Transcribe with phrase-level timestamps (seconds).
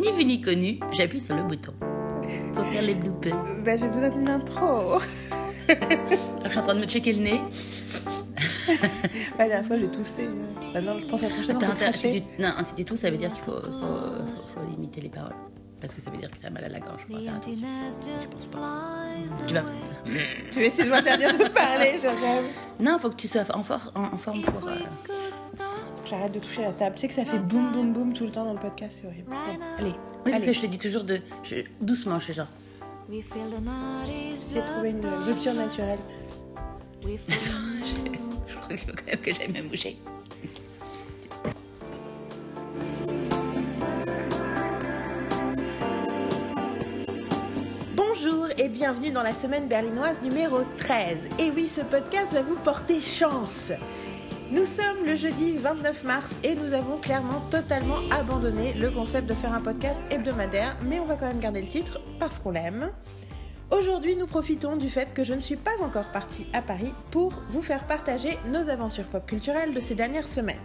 [0.00, 1.72] Ni vu ni connu, j'appuie sur le bouton.
[2.52, 3.36] Pour faire les bloopers.
[3.64, 4.98] Bah, j'ai besoin d'une intro.
[5.68, 7.40] Je suis en train de me checker le nez.
[9.38, 10.28] La dernière fois, j'ai toussé.
[10.74, 11.92] Bah non, je pense à la prochaine fois.
[11.92, 15.00] si tu, non, si tu tousses, ça veut dire qu'il faut, faut, faut- faut limiter
[15.00, 15.34] les paroles.
[15.80, 17.06] Parce que ça veut dire que t'as mal à la gorge.
[17.10, 17.62] Faut faire attention.
[19.46, 19.62] Tu vas.
[20.52, 22.44] Tu vas essayer de m'interdire de parler, je rêve.
[22.80, 24.66] Non, faut que tu sois en, for- en, en forme pour.
[24.68, 24.74] euh,
[26.10, 26.96] J'arrête de toucher la table.
[26.96, 29.06] Tu sais que ça fait boum boum boum tout le temps dans le podcast, c'est
[29.06, 29.30] horrible.
[29.30, 29.36] Bon,
[29.78, 30.46] allez, Oui, parce allez.
[30.46, 31.20] que je te dis toujours de.
[31.44, 32.48] je- doucement, je fais genre.
[33.08, 33.20] De
[34.72, 35.98] trouver une rupture naturelle.
[37.02, 39.96] Je crois qu'il faut quand même que j'aille me moucher.
[47.94, 51.28] Bonjour et bienvenue dans la semaine berlinoise numéro 13.
[51.38, 53.72] Et oui, ce podcast va vous porter chance.
[54.52, 59.34] Nous sommes le jeudi 29 mars et nous avons clairement totalement abandonné le concept de
[59.34, 62.90] faire un podcast hebdomadaire, mais on va quand même garder le titre parce qu'on l'aime.
[63.70, 67.32] Aujourd'hui, nous profitons du fait que je ne suis pas encore partie à Paris pour
[67.50, 70.58] vous faire partager nos aventures pop culturelles de ces dernières semaines.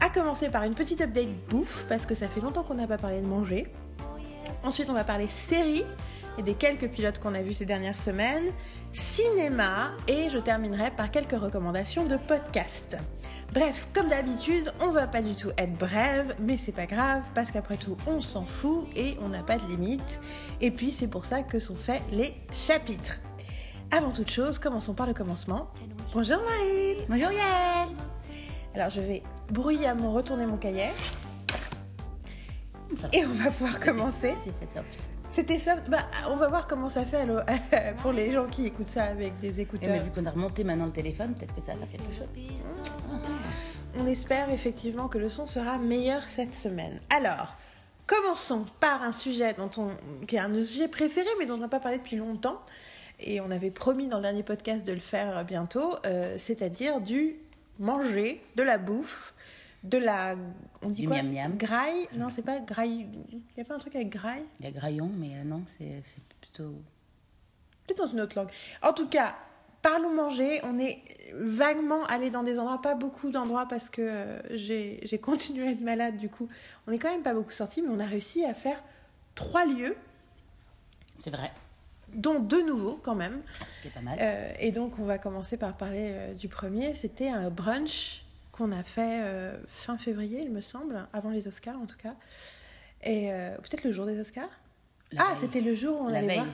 [0.00, 2.98] À commencer par une petite update bouffe, parce que ça fait longtemps qu'on n'a pas
[2.98, 3.66] parlé de manger.
[4.62, 5.84] Ensuite, on va parler séries
[6.38, 8.50] et des quelques pilotes qu'on a vus ces dernières semaines,
[8.92, 12.96] cinéma, et je terminerai par quelques recommandations de podcasts.
[13.52, 17.50] Bref, comme d'habitude, on va pas du tout être brève, mais c'est pas grave, parce
[17.50, 20.20] qu'après tout, on s'en fout et on n'a pas de limite.
[20.60, 23.18] Et puis, c'est pour ça que sont faits les chapitres.
[23.90, 25.70] Avant toute chose, commençons par le commencement.
[26.12, 27.88] Bonjour Marine Bonjour Yael
[28.74, 30.90] Alors, je vais bruyamment retourner mon cahier.
[33.12, 34.34] Et on va pouvoir commencer.
[35.38, 35.76] C'était ça.
[35.88, 35.98] Bah,
[36.30, 37.42] on va voir comment ça fait alors,
[38.02, 39.90] pour les gens qui écoutent ça avec des Et écouteurs.
[39.90, 42.26] mais vu qu'on a remonté maintenant le téléphone, peut-être que ça va faire quelque chose.
[43.96, 46.98] On espère effectivement que le son sera meilleur cette semaine.
[47.16, 47.54] Alors,
[48.08, 49.90] commençons par un sujet dont on,
[50.26, 52.60] qui est un de nos sujets préférés, mais dont on n'a pas parlé depuis longtemps.
[53.20, 57.36] Et on avait promis dans le dernier podcast de le faire bientôt, euh, c'est-à-dire du
[57.78, 59.34] manger, de la bouffe,
[59.84, 60.36] de la.
[60.82, 61.56] On dit Du quoi miam miam.
[61.56, 62.06] Graille?
[62.14, 63.06] Non, c'est pas graille.
[63.30, 64.44] Il n'y a pas un truc avec graille?
[64.60, 66.74] Il y a graillon, mais euh, non, c'est c'est plutôt.
[67.86, 68.50] Peut-être dans une autre langue.
[68.82, 69.34] En tout cas,
[69.82, 70.60] parlons manger.
[70.64, 71.02] On est
[71.34, 75.70] vaguement allé dans des endroits, pas beaucoup d'endroits parce que euh, j'ai j'ai continué à
[75.70, 76.48] être malade du coup.
[76.86, 78.82] On est quand même pas beaucoup sortis, mais on a réussi à faire
[79.34, 79.96] trois lieux,
[81.16, 81.52] C'est vrai,
[82.12, 83.40] dont deux nouveaux quand même.
[83.76, 84.18] ce qui est pas mal.
[84.20, 86.94] Euh, et donc on va commencer par parler euh, du premier.
[86.94, 88.24] C'était un brunch
[88.58, 92.14] qu'on a fait euh, fin février, il me semble, avant les Oscars en tout cas.
[93.04, 94.50] Et euh, peut-être le jour des Oscars
[95.12, 96.36] La Ah, c'était le jour où on La allait veille.
[96.38, 96.48] voir.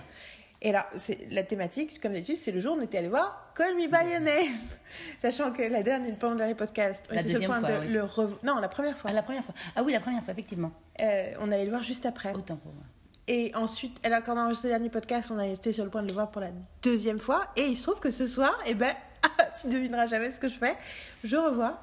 [0.62, 3.52] Et là, c'est la thématique, comme d'habitude, c'est le jour où on était allé voir
[3.54, 4.56] Call Me By Your Name.
[5.20, 7.68] Sachant que la dernière, pendant le dernier podcast, on La était sur le deuxième point
[7.70, 7.92] fois, de oui.
[7.92, 9.10] le rev- Non, la première fois.
[9.10, 9.54] Ah, la première fois.
[9.76, 10.72] Ah oui, la première fois, effectivement.
[11.02, 12.32] Euh, on allait le voir juste après.
[12.32, 12.84] Autant pour moi.
[13.26, 15.90] Et ensuite, alors, quand on a enregistré le dernier podcast, on a été sur le
[15.90, 16.50] point de le voir pour la
[16.82, 17.46] deuxième fois.
[17.56, 18.94] Et il se trouve que ce soir, eh ben,
[19.60, 20.76] tu devineras jamais ce que je fais.
[21.24, 21.78] Je revois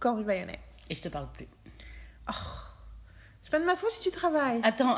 [0.00, 0.56] Call Me By Your Name.
[0.90, 1.48] Et je te parle plus.
[3.42, 4.60] C'est pas de ma faute si tu travailles.
[4.62, 4.96] Attends,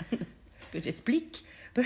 [0.72, 1.44] que j'explique.
[1.76, 1.82] Je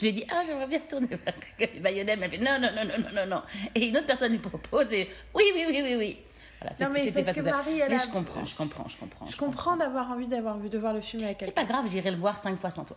[0.00, 2.12] lui ai dit, ah, j'aimerais bien tourner vers Bayonnet.
[2.12, 3.42] Elle m'a fait, non, non, non, non, non, non, non.
[3.74, 6.18] Et une autre personne lui propose, et oui, oui, oui, oui, oui.
[6.60, 7.40] Voilà, Non, mais parce que.
[7.42, 9.26] Marie, elle mais a- je comprends, je comprends, je comprends.
[9.26, 11.62] je comprends d'avoir envie d'avoir vu de voir le film avec C'est quelqu'un.
[11.64, 12.96] pas grave, j'irai le voir cinq fois sans toi.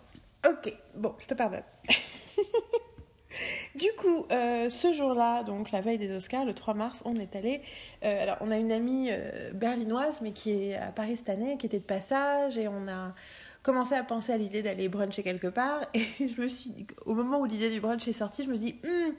[0.50, 1.64] Ok, bon, je te pardonne.
[3.76, 7.36] du coup, euh, ce jour-là, donc la veille des Oscars, le 3 mars, on est
[7.36, 7.62] allé.
[8.04, 11.58] euh, alors, on a une amie euh, berlinoise, mais qui est à Paris cette année,
[11.58, 13.14] qui était de passage, et on a
[13.64, 15.86] commencé à penser à l'idée d'aller bruncher quelque part.
[15.94, 16.72] Et je me suis
[17.06, 19.12] au moment où l'idée du brunch est sortie, je me dit, Hmm,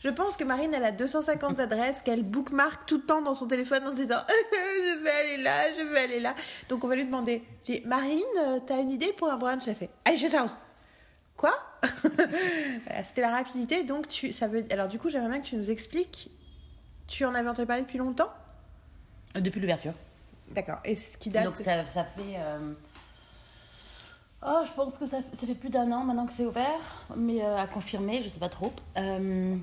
[0.00, 3.46] je pense que Marine, elle a 250 adresses qu'elle bookmark tout le temps dans son
[3.46, 4.20] téléphone en se disant
[4.52, 6.34] Je vais aller là, je vais aller là.
[6.68, 7.42] Donc on va lui demander
[7.84, 10.58] Marine, t'as une idée pour un brunch Elle fait Allez, chez House
[11.36, 11.52] Quoi
[13.04, 13.84] C'était la rapidité.
[13.84, 14.64] Donc tu, ça veut.
[14.70, 16.30] Alors du coup, j'aimerais bien que tu nous expliques.
[17.08, 18.30] Tu en avais entendu parler depuis longtemps?
[19.36, 19.92] Euh, Depuis l'ouverture.
[20.50, 20.78] D'accord.
[20.84, 21.44] Et ce qui date.
[21.44, 22.36] Donc ça, ça fait.
[22.38, 22.72] euh,
[24.44, 26.80] Oh, je pense que ça, ça fait plus d'un an maintenant que c'est ouvert,
[27.16, 28.72] mais euh, à confirmer, je sais pas trop.
[28.96, 29.56] Euh,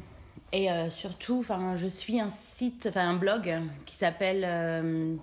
[0.53, 3.53] et surtout, enfin, je suis un site, enfin un blog
[3.85, 5.19] qui s'appelle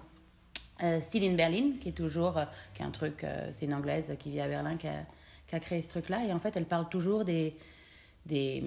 [1.00, 2.38] Still in Berlin, qui est toujours,
[2.74, 4.92] qui est un truc, c'est une anglaise qui vit à Berlin qui a,
[5.48, 7.54] qui a créé ce truc-là, et en fait, elle parle toujours des
[8.26, 8.64] des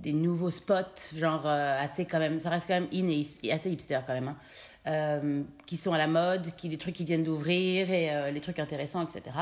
[0.00, 3.08] des nouveaux spots, genre euh, assez quand même, ça reste quand même in
[3.42, 4.36] et assez hipster quand même, hein,
[4.86, 8.40] euh, qui sont à la mode, qui des trucs qui viennent d'ouvrir et euh, les
[8.40, 9.36] trucs intéressants, etc.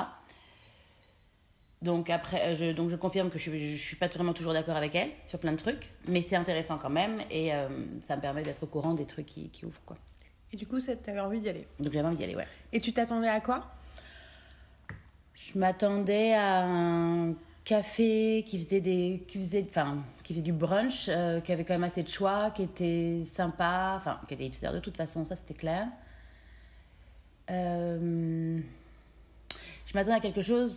[1.80, 4.76] Donc après, je, donc je confirme que je suis, je suis pas vraiment toujours d'accord
[4.76, 7.52] avec elle sur plein de trucs, mais c'est intéressant quand même et
[8.00, 9.96] ça me permet d'être au courant des trucs qui, qui ouvrent quoi.
[10.52, 11.68] Et du coup, ça- t'avais envie d'y aller?
[11.78, 12.48] Donc j'avais envie d'y aller, ouais.
[12.72, 13.70] Et tu t'attendais à quoi?
[15.38, 21.06] Je m'attendais à un café qui faisait des qui faisait enfin qui faisait du brunch
[21.08, 24.70] euh, qui avait quand même assez de choix qui était sympa enfin qui était hipster
[24.73, 25.87] de toute façon ça c'était clair
[27.50, 28.58] euh,
[29.87, 30.76] je m'attendais à quelque chose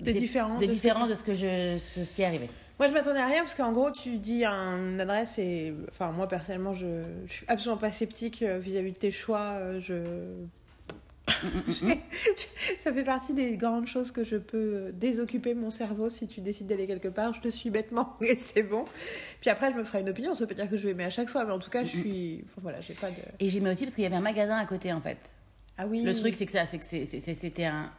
[0.00, 2.94] de différent de, différent de ce que je ce, ce qui est arrivé moi, je
[2.94, 5.74] m'attendais à rien parce qu'en gros, tu dis une adresse et.
[5.90, 9.78] Enfin, moi, personnellement, je, je suis absolument pas sceptique euh, vis-à-vis de tes choix.
[9.80, 10.02] Je.
[12.78, 16.66] Ça fait partie des grandes choses que je peux désoccuper mon cerveau si tu décides
[16.66, 17.34] d'aller quelque part.
[17.34, 18.84] Je te suis bêtement et c'est bon.
[19.40, 20.34] Puis après, je me ferai une opinion.
[20.34, 21.96] Ça veut dire que je vais aimer à chaque fois, mais en tout cas, je
[21.96, 22.44] suis.
[22.46, 23.16] Enfin, voilà, j'ai pas de.
[23.38, 25.18] et j'aimais aussi parce qu'il y avait un magasin à côté en fait
[25.78, 26.02] Ah oui.
[26.02, 27.90] le truc c'est que ça c'est que c'était un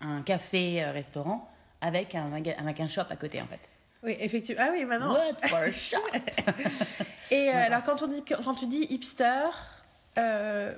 [0.00, 1.48] un café euh, restaurant
[1.80, 3.60] avec un, maga- un, shop à côté en fait
[4.02, 4.62] Oui, effectivement.
[4.66, 5.12] Ah oui, maintenant.
[5.12, 5.98] what for a shop?
[7.30, 9.48] Et euh, alors, quand, on dit, quand tu dis hipster,
[10.18, 10.74] euh,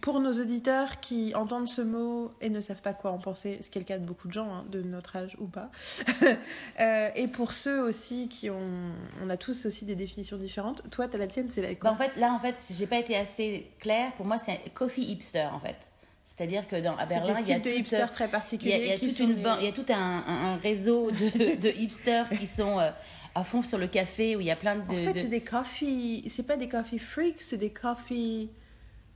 [0.00, 3.70] pour nos auditeurs qui entendent ce mot et ne savent pas quoi en penser, ce
[3.70, 5.70] qui est le cas de beaucoup de gens, hein, de notre âge ou pas,
[6.80, 8.92] euh, et pour ceux aussi qui ont.
[9.22, 10.88] On a tous aussi des définitions différentes.
[10.90, 12.98] Toi, t'as la tienne, c'est la Bah, quoi en fait, là, en fait, j'ai pas
[12.98, 14.12] été assez claire.
[14.16, 15.76] Pour moi, c'est un coffee hipster, en fait.
[16.24, 18.78] C'est-à-dire que dans, à Berlin, il y a hipsters très il y a, particuliers.
[18.82, 20.52] il y a qui toute sont une les- ban- il y a tout un, un-
[20.52, 22.90] un réseau de, de hipsters qui sont euh,
[23.34, 24.82] à fond sur le café, où il y a plein de...
[24.82, 26.24] En fait, de- c'est des coffee.
[26.28, 28.50] C'est pas des coffee freaks, c'est des coffee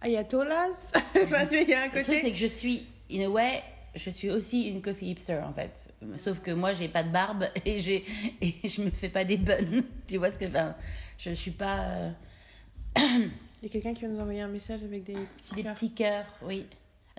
[0.02, 0.93] ayatollahs.
[1.14, 2.20] Il y a un Le truc, côté.
[2.20, 3.62] c'est que je suis, in a way,
[3.94, 5.70] je suis aussi une coffee hipster, en fait.
[6.16, 8.04] Sauf que moi, j'ai pas de barbe et, j'ai,
[8.40, 9.82] et je me fais pas des buns.
[10.08, 10.46] tu vois ce que...
[10.46, 10.75] Enfin,
[11.19, 11.81] je suis pas...
[11.84, 12.10] euh,
[12.99, 13.31] Il
[13.62, 15.75] y a quelqu'un qui va nous envoyer un message avec des petits Des cœurs.
[15.75, 16.66] petits cœurs, oui.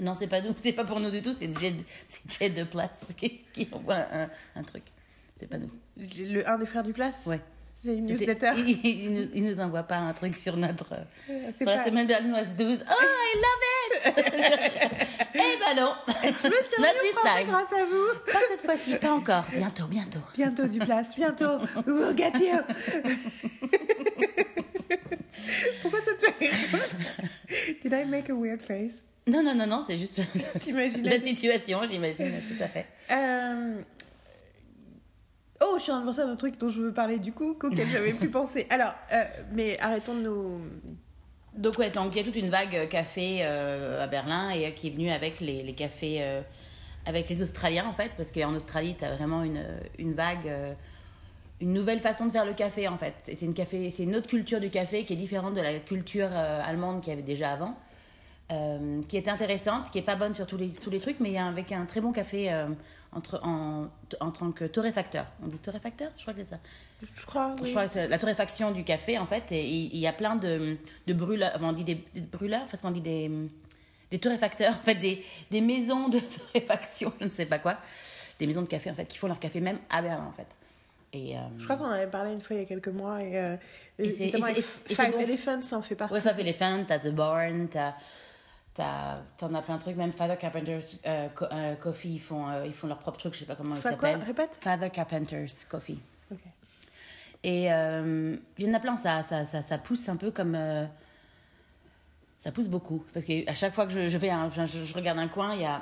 [0.02, 1.76] Non, c'est pas nous, c'est pas pour nous du tout, c'est Jed,
[2.10, 4.84] c'est Jed de Place qui, qui envoie un, un truc.
[5.36, 5.70] C'est pas nous.
[5.98, 7.26] Le, un des frères du place?
[7.28, 7.40] Ouais.
[7.86, 8.52] Une newsletter.
[8.58, 10.94] Il, il nous, il nous envoie pas un truc sur notre.
[11.30, 12.80] euh, sur la semaine berlinoise 12.
[12.88, 15.08] Oh, I love it!
[15.36, 15.94] Eh ben non!
[16.24, 18.32] Je me suis remis grâce à vous.
[18.32, 19.44] Pas cette fois-ci, pas encore.
[19.52, 20.20] Bientôt, bientôt.
[20.36, 21.58] Bientôt du place, bientôt.
[21.88, 22.60] We'll get you.
[25.82, 26.52] Pourquoi ça te fait
[27.82, 29.04] Did I make a weird face?
[29.26, 30.22] Non, non, non, non, c'est juste
[31.04, 32.86] la situation, j'imagine, tout à fait.
[33.12, 33.82] Euh,
[35.64, 37.32] Oh, je suis en train de penser à un truc dont je veux parler du
[37.32, 38.68] coup, auquel j'avais plus pensé.
[38.70, 40.62] Alors, euh, mais arrêtons de nous.
[41.56, 44.66] Donc, ouais, donc il y a toute une vague euh, café euh, à Berlin et
[44.66, 46.42] euh, qui est venue avec les, les cafés, euh,
[47.06, 49.64] avec les Australiens en fait, parce qu'en Australie, tu as vraiment une,
[50.00, 50.74] une vague, euh,
[51.62, 53.14] une nouvelle façon de faire le café en fait.
[53.28, 55.78] Et c'est une, café, c'est une autre culture du café qui est différente de la
[55.80, 57.78] culture euh, allemande qu'il y avait déjà avant,
[58.52, 61.38] euh, qui est intéressante, qui est pas bonne sur tous les, tous les trucs, mais
[61.38, 62.66] avec un très bon café euh,
[63.16, 63.88] entre, en,
[64.20, 65.26] en tant que torréfacteur.
[65.44, 66.60] On dit torréfacteur Je crois que c'est ça.
[67.02, 67.56] Je crois.
[67.62, 67.66] oui.
[67.68, 69.52] Je crois que c'est la torréfaction du café, en fait.
[69.52, 70.78] Et il y a plein de,
[71.08, 71.52] de brûleurs.
[71.56, 73.30] enfin, on dit des, des brûleurs parce qu'on dit des,
[74.12, 76.20] des torréfacteurs, en fait, des, des maisons de
[76.54, 77.78] torréfaction, je ne sais pas quoi.
[78.40, 80.48] Des maisons de café, en fait, qui font leur café même à Berlin, en fait.
[81.16, 83.22] Et, euh, Je crois qu'on en avait parlé une fois il y a quelques mois
[83.22, 83.56] et, euh,
[84.00, 85.20] Et et et Five bon.
[85.20, 86.16] Elephants en fait partie.
[86.16, 87.94] Ouais, Five Elephant, t'as The Barn, t'as.
[88.76, 92.66] T'en as plein de trucs, même Father Carpenters euh, Co- euh, Coffee, ils font, euh,
[92.66, 94.24] ils font leur propre truc, je sais pas comment ils s'appellent.
[94.26, 94.58] Répète?
[94.62, 96.00] Father Carpenters Coffee.
[96.32, 96.40] Ok.
[97.44, 100.58] Et il y en a plein, ça, ça, ça, ça pousse un peu comme.
[102.40, 103.04] ça pousse beaucoup.
[103.14, 105.62] Parce qu'à chaque fois que je, je, vais un- je, je regarde un coin, il
[105.62, 105.82] y a.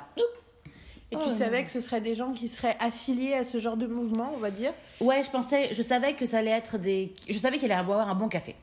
[1.10, 1.34] Et Oh, tu non.
[1.36, 4.38] savais que ce seraient des gens qui seraient affiliés à ce genre de mouvement, on
[4.38, 4.72] va dire?
[5.00, 7.12] Ouais, je pensais, je savais que ça allait être des.
[7.28, 8.54] Je savais qu'il allait avoir un bon café.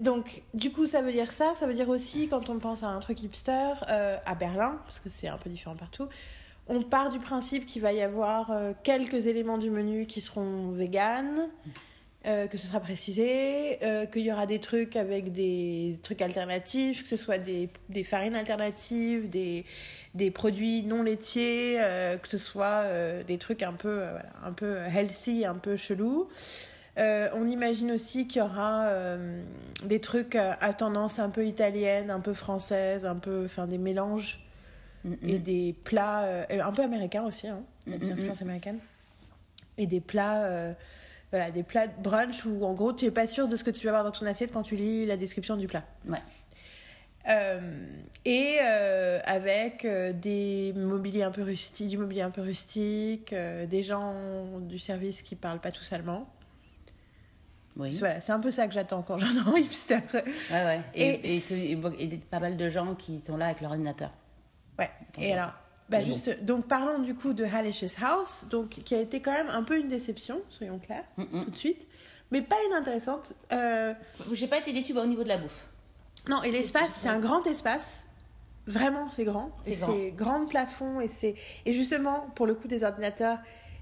[0.00, 1.54] Donc, du coup, ça veut dire ça.
[1.54, 5.00] Ça veut dire aussi, quand on pense à un truc hipster, euh, à Berlin, parce
[5.00, 6.08] que c'est un peu différent partout,
[6.68, 10.70] on part du principe qu'il va y avoir euh, quelques éléments du menu qui seront
[10.72, 11.48] véganes,
[12.26, 13.78] euh, que ce sera précisé,
[14.12, 18.34] qu'il y aura des trucs avec des trucs alternatifs, que ce soit des, des farines
[18.34, 19.64] alternatives, des,
[20.14, 21.78] des produits non laitiers,
[22.20, 22.84] que ce soit
[23.22, 26.28] des trucs un peu, voilà, un peu healthy, un peu chelou.
[26.98, 29.42] Euh, on imagine aussi qu'il y aura euh,
[29.84, 33.78] des trucs à, à tendance un peu italienne, un peu française, un peu, enfin des
[33.78, 34.46] mélanges
[35.06, 35.42] Mm, et mm.
[35.42, 38.78] des plats euh, et un peu américains aussi, hein, des Mm, mm, influences américaines
[39.78, 40.72] et des plats, euh,
[41.30, 43.70] voilà, des plats de brunch où en gros tu es pas sûr de ce que
[43.70, 45.84] tu vas avoir dans ton assiette quand tu lis la description du plat.
[46.08, 46.22] Ouais.
[47.28, 47.60] Euh,
[48.24, 53.66] et euh, avec euh, des mobiliers un peu rustiques, du mobilier un peu rustique, euh,
[53.66, 54.14] des gens
[54.60, 56.28] du service qui parlent pas tous allemand.
[57.76, 57.96] Oui.
[57.98, 59.98] Voilà, c'est un peu ça que j'attends quand j'entends hipster.
[60.14, 60.80] Ouais, ouais.
[60.94, 64.10] Et, Et- et, et- et pas mal de gens qui sont là avec leur ordinateur.
[64.78, 64.90] Ouais.
[65.18, 65.52] Et alors,
[65.88, 66.12] bah Mais bon.
[66.12, 69.62] juste, donc parlons du coup de Hallish's House, donc qui a été quand même un
[69.62, 71.44] peu une déception, soyons clairs, Mm, mm.
[71.44, 71.86] tout de suite,
[72.30, 73.32] mais pas inintéressante.
[73.52, 73.94] Euh,
[74.32, 75.64] J'ai pas été déçue bah, au niveau de la bouffe.
[76.28, 78.08] non, et l'espace, c'est un grand espace
[78.68, 79.52] Vraiment, c'est grand.
[79.62, 79.92] C'est Et grand.
[79.92, 81.00] c'est grand de plafond.
[81.00, 81.36] Et, c'est...
[81.66, 83.38] et justement, pour le coup des ordinateurs,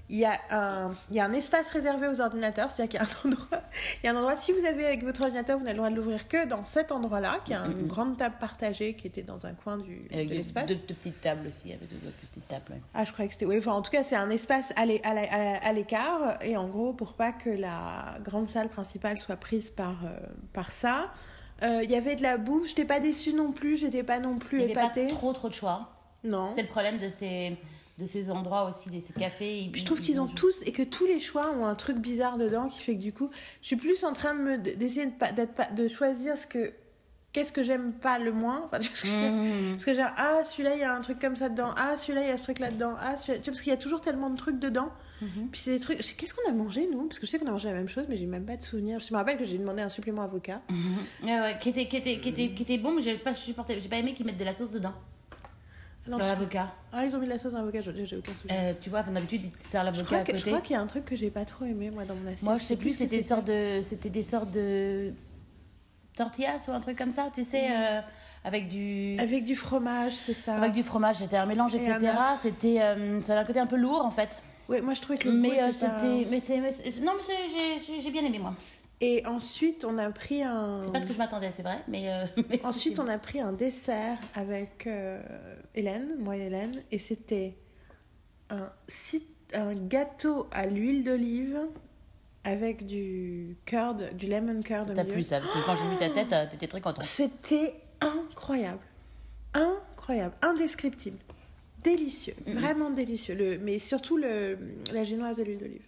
[0.09, 2.69] il y, a un, il y a un espace réservé aux ordinateurs.
[2.69, 3.61] C'est-à-dire qu'il y a un endroit,
[4.03, 5.89] il y a un endroit, si vous avez avec votre ordinateur, vous n'avez le droit
[5.89, 9.45] de l'ouvrir que dans cet endroit-là, qui est une grande table partagée qui était dans
[9.47, 10.67] un coin du, Avec de l'espace.
[10.67, 12.65] deux- deux petites tables aussi, avec deux, deux petites tables.
[12.71, 12.81] ouais.
[12.93, 13.45] Ah, je croyais que c'était.
[13.47, 14.85] Oui, enfin, en tout cas, c'est un espace à
[15.73, 16.37] l'écart.
[16.41, 20.15] Et en gros, pour pas que la grande salle principale soit prise par, euh,
[20.53, 21.11] par ça.
[21.63, 22.65] Euh, Il y avait de la bouffe.
[22.65, 23.77] Je n'étais pas déçue non plus.
[23.77, 25.07] J'étais pas non plus Il n'y avait épatée.
[25.07, 25.89] pas trop trop de choix.
[26.23, 26.51] Non.
[26.53, 27.55] C'est le problème de ces,
[27.97, 29.59] de ces endroits aussi, de ces cafés.
[29.61, 31.97] ils- je trouve ils qu'ils ont tous et que tous les choix ont un truc
[31.97, 33.29] bizarre dedans qui fait que du coup,
[33.61, 35.31] je suis plus en train de me d'essayer de, pas-
[35.71, 36.73] de choisir ce que
[37.31, 38.63] qu'est-ce que j'aime pas le moins.
[38.65, 39.71] Enfin, tu vois ce que Mmh.
[39.73, 41.71] Parce que genre, ah, celui-là, il y a un truc comme ça dedans.
[41.77, 42.95] Ah, celui-là, il y a ce truc là-dedans.
[42.99, 43.39] Ah, celui-là...
[43.39, 44.89] Tu vois, parce qu'il y a toujours tellement de trucs dedans.
[45.51, 45.97] Puis c'est des trucs.
[46.17, 47.07] Qu'est-ce qu'on a mangé, nous?
[47.07, 48.63] Parce que je sais qu'on a mangé la même chose, mais j'ai même pas de
[48.63, 48.99] souvenir.
[48.99, 50.61] Je me rappelle que j'ai demandé un supplément avocat.
[51.23, 53.79] Ouais, ouais, qui, était, qui, était, qui, était, qui était bon, mais j'ai pas supporté.
[53.81, 54.93] J'ai pas aimé qu'ils mettent de la sauce dedans,
[56.07, 56.71] Dans l'avocat.
[56.93, 58.55] ah, ils ont mis de la sauce dans l'avocat, j'ai aucun souvenir.
[58.59, 60.51] Euh, tu vois, d'habitude, ils te servent l'avocat à que- je côté.
[60.51, 62.43] crois qu'il y a un truc que j'ai pas trop aimé, moi, dans mon assiette.
[62.43, 65.13] Moi, je sais plus, c'était des sortes de, c'était des sortes de
[66.15, 68.01] tortillas ou un truc comme ça, tu sais, euh,
[68.43, 70.55] avec du, Avec du fromage, c'est ça.
[70.55, 71.17] avec du fromage.
[71.17, 72.11] C'était un mélange, Et etc.
[72.17, 72.37] un.
[72.41, 74.41] C'était, euh, ça avait un côté un peu lourd en fait.
[74.69, 76.71] Ouais, moi je trouvais que le goût Mais euh, était pas- c'était, mais c'est, mais
[76.71, 78.53] c'est- non, mais j'ai- j'ai bien aimé moi.
[79.01, 80.79] Et ensuite, on a pris un.
[80.81, 82.09] C'est pas ce que je m'attendais, c'est vrai, mais.
[82.09, 85.21] euh, mais Ensuite, on a pris un dessert avec euh,
[85.75, 87.55] Hélène, moi et Hélène, et c'était
[88.49, 88.71] un,
[89.53, 91.59] un gâteau à l'huile d'olive
[92.43, 95.97] avec du curd, du lemon curd ça t'a plu ça, parce que quand j'ai vu
[95.97, 97.03] ta tête, euh, t'étais très contente.
[97.05, 98.79] C'était incroyable.
[99.53, 100.35] Incroyable.
[100.41, 101.17] Indescriptible.
[101.83, 102.35] Délicieux.
[102.47, 103.35] Vraiment délicieux.
[103.35, 104.57] Le, mais surtout le,
[104.93, 105.85] la génoise à l'huile d'olive.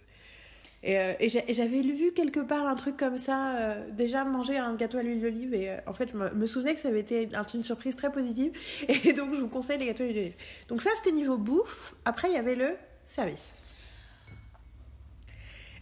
[0.84, 4.74] Et, euh, et j'avais vu quelque part un truc comme ça, euh, déjà manger un
[4.76, 5.52] gâteau à l'huile d'olive.
[5.54, 7.96] Et euh, en fait, je me, me souvenais que ça avait été un- une surprise
[7.96, 8.52] très positive.
[9.04, 10.34] Et donc, je vous conseille les gâteaux à l'huile d'olive.
[10.68, 11.94] Donc, ça, c'était niveau bouffe.
[12.04, 13.64] Après, il y avait le service.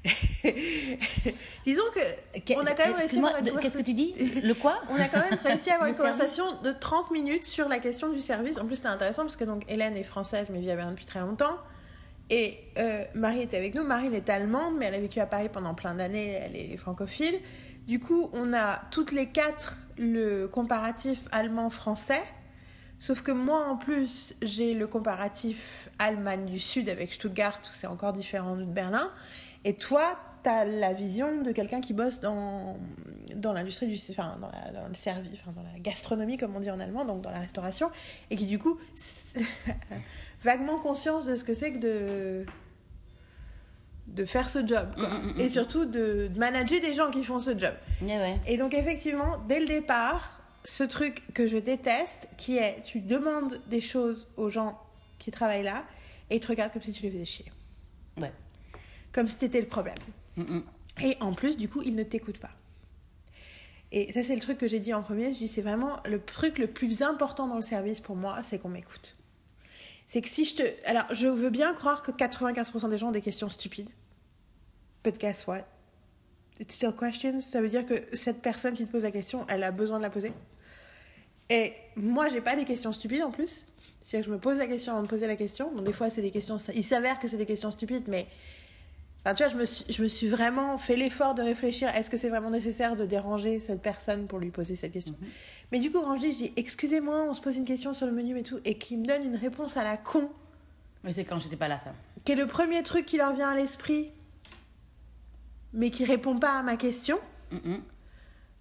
[1.65, 2.01] Disons que
[2.55, 5.19] on a quand même réussi à qu'est-ce que tu dis Le quoi on a quand
[5.19, 8.59] même réussi à avoir une conversation de 30 minutes sur la question du service.
[8.59, 11.07] En plus, c'était intéressant parce que donc Hélène est française mais vit à Berlin depuis
[11.07, 11.57] très longtemps.
[12.31, 13.85] Et euh, Marie était avec nous.
[13.85, 16.33] Marie elle est allemande mais elle a vécu à Paris pendant plein d'années.
[16.33, 17.39] Elle est francophile.
[17.87, 22.23] Du coup, on a toutes les quatre le comparatif allemand-français.
[22.99, 27.87] Sauf que moi, en plus, j'ai le comparatif Allemagne du Sud avec Stuttgart, où c'est
[27.87, 29.11] encore différent de Berlin.
[29.65, 32.79] Et toi, tu as la vision de quelqu'un qui bosse dans,
[33.35, 36.71] dans l'industrie du enfin, dans, dans le service, enfin, dans la gastronomie, comme on dit
[36.71, 37.91] en allemand, donc dans la restauration,
[38.31, 38.79] et qui du coup,
[40.43, 42.47] vaguement conscience de ce que c'est que de
[44.07, 45.09] de faire ce job quoi.
[45.09, 48.39] Mm, mm, mm, et surtout de, manager des gens qui font ce job ouais.
[48.47, 53.61] et donc effectivement, dès le départ, ce truc que je déteste, qui est tu demandes
[53.67, 54.79] des choses aux gens
[55.19, 55.85] qui travaillent là,
[56.31, 57.53] et ils te regardent comme si tu les faisais chier.
[58.17, 58.33] Ouais.
[59.13, 59.97] Comme si c'était le problème.
[61.03, 62.51] Et en plus, du coup, ils ne t'écoutent pas.
[63.93, 65.33] Et ça, c'est le truc que j'ai dit en premier.
[65.33, 68.59] Je dis, c'est vraiment le truc le plus important dans le service pour moi, c'est
[68.59, 69.16] qu'on m'écoute.
[70.07, 70.63] C'est que si je te.
[70.85, 73.89] Alors, je veux bien croire que 95% des gens ont des questions stupides.
[75.03, 75.67] But guess what?
[76.61, 77.41] It's still questions?
[77.41, 80.03] Ça veut dire que cette personne qui te pose la question, elle a besoin de
[80.03, 80.33] la poser.
[81.49, 83.65] Et moi, j'ai pas des questions stupides en plus.
[84.03, 85.71] C'est-à-dire que je me pose la question avant de poser la question.
[85.73, 86.57] Bon, des fois, c'est des questions.
[86.75, 88.27] Il s'avère que c'est des questions stupides, mais
[89.27, 92.09] Enfin, tu vois, je me suis, je me suis vraiment fait l'effort de réfléchir est-ce
[92.09, 95.29] que c'est vraiment nécessaire de déranger cette personne pour lui poser cette question Mhm.
[95.73, 98.07] Mais du coup, quand je dis, je dis excusez-moi, on se pose une question sur
[98.07, 100.31] le menu et tout, et qu'il me donne une réponse à la con,
[101.03, 101.93] Mais c'est quand j'étais pas là, ça.
[102.25, 104.13] qui est le premier truc qui leur vient à l'esprit,
[105.73, 107.19] mais qui répond pas à ma question.
[107.51, 107.79] Mm.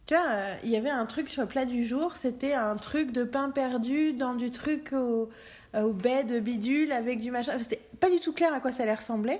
[0.07, 2.75] Tu vois, euh, il y avait un truc sur le plat du jour, c'était un
[2.77, 5.29] truc de pain perdu dans du truc au,
[5.75, 7.55] au baie de bidule avec du machin.
[7.61, 9.39] C'était pas du tout clair à quoi ça allait ressembler.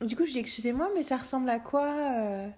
[0.00, 2.48] Du coup, je dis excusez-moi, mais ça ressemble à quoi euh?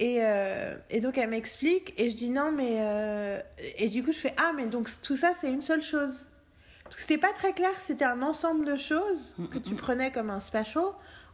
[0.00, 2.78] Et, euh, et donc elle m'explique et je dis non, mais.
[2.80, 3.40] euh,
[3.78, 6.26] Et du coup, je fais ah, mais donc tout ça, c'est une seule chose.
[6.84, 10.10] Parce que c'était pas très clair si c'était un ensemble de choses que tu prenais
[10.12, 10.84] comme un special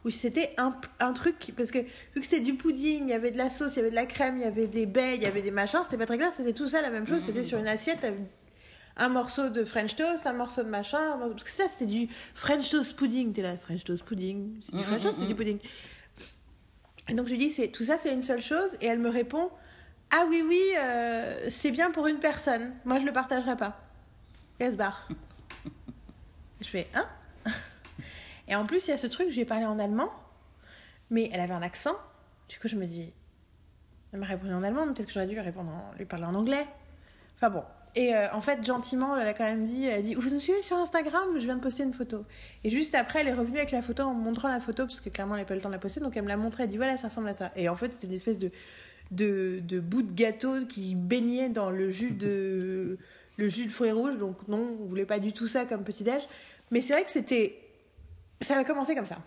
[0.05, 1.53] ou si c'était un, un truc.
[1.57, 3.79] Parce que vu que c'était du pudding, il y avait de la sauce, il y
[3.81, 5.97] avait de la crème, il y avait des baies, il y avait des machins, c'était
[5.97, 7.21] pas très clair, c'était tout ça la même chose.
[7.23, 8.19] C'était sur une assiette avec
[8.97, 11.17] un morceau de French toast, un morceau de machin.
[11.17, 13.33] morceau- Parce que ça, c'était du French toast pudding.
[13.33, 14.59] T'es là, French toast pudding.
[14.63, 15.59] C'est du Mhm, French toast, c'est du pudding.
[17.09, 18.75] Et donc je lui dis, c'est tout ça, c'est une seule chose.
[18.81, 19.49] Et elle me répond,
[20.11, 22.73] ah oui, oui, euh, c'est bien pour une personne.
[22.85, 23.79] Moi, je le partagerai pas.
[24.59, 25.07] Et elle se barre.
[26.61, 27.05] je fais, hein?
[28.47, 30.11] Et en plus, il y a ce truc, je lui ai parlé en allemand,
[31.09, 31.95] mais elle avait un accent.
[32.49, 33.11] Du coup, je me dis,
[34.11, 36.35] elle m'a répondu en allemand, peut-être que j'aurais dû lui répondre, en- lui parler en
[36.35, 36.67] anglais.
[37.37, 37.63] Enfin bon,
[37.95, 40.61] Et euh, en fait, gentiment, elle a quand même dit, elle dit, vous nous suivez
[40.61, 42.23] sur Instagram, je viens de poster une photo.
[42.63, 45.01] Et juste après, elle est revenue avec la photo en me montrant la photo, parce
[45.01, 46.37] que clairement, elle n'a pas eu le temps de la poster, donc elle me l'a
[46.37, 47.51] montré, elle dit, voilà, ça ressemble à ça.
[47.55, 48.51] Et en fait, c'était une espèce de,
[49.11, 52.97] de, de bout de gâteau qui baignait dans le jus de,
[53.37, 56.21] le jus de fruits rouges, donc non, on voulait pas du tout ça comme petit-déj.
[56.71, 57.59] Mais c'est vrai que c'était,
[58.39, 59.17] ça a commencé comme ça.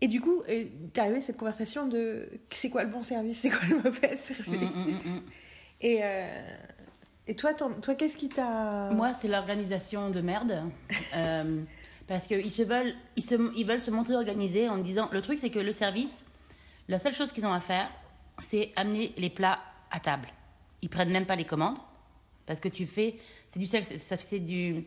[0.00, 3.66] Et du coup, est arrivé cette conversation de c'est quoi le bon service, c'est quoi
[3.68, 4.76] le mauvais service?
[4.76, 5.22] Mm, mm, mm.
[5.80, 6.26] Et, euh,
[7.26, 8.90] et toi, ton- toi qu'est-ce qui t'a.
[8.92, 10.62] Moi, c'est l'organisation de merde.
[11.16, 11.62] Euh,
[12.08, 15.38] parce qu'ils se veulent, ils, se, ils veulent se montrer organisés en disant le truc,
[15.38, 16.24] c'est que le service,
[16.88, 17.88] la seule chose qu'ils ont à faire,
[18.40, 19.60] c'est amener les plats
[19.92, 20.28] à table.
[20.82, 21.78] Ils prennent même pas les commandes
[22.46, 23.14] parce que tu fais,
[23.48, 24.84] c'est du c'est du,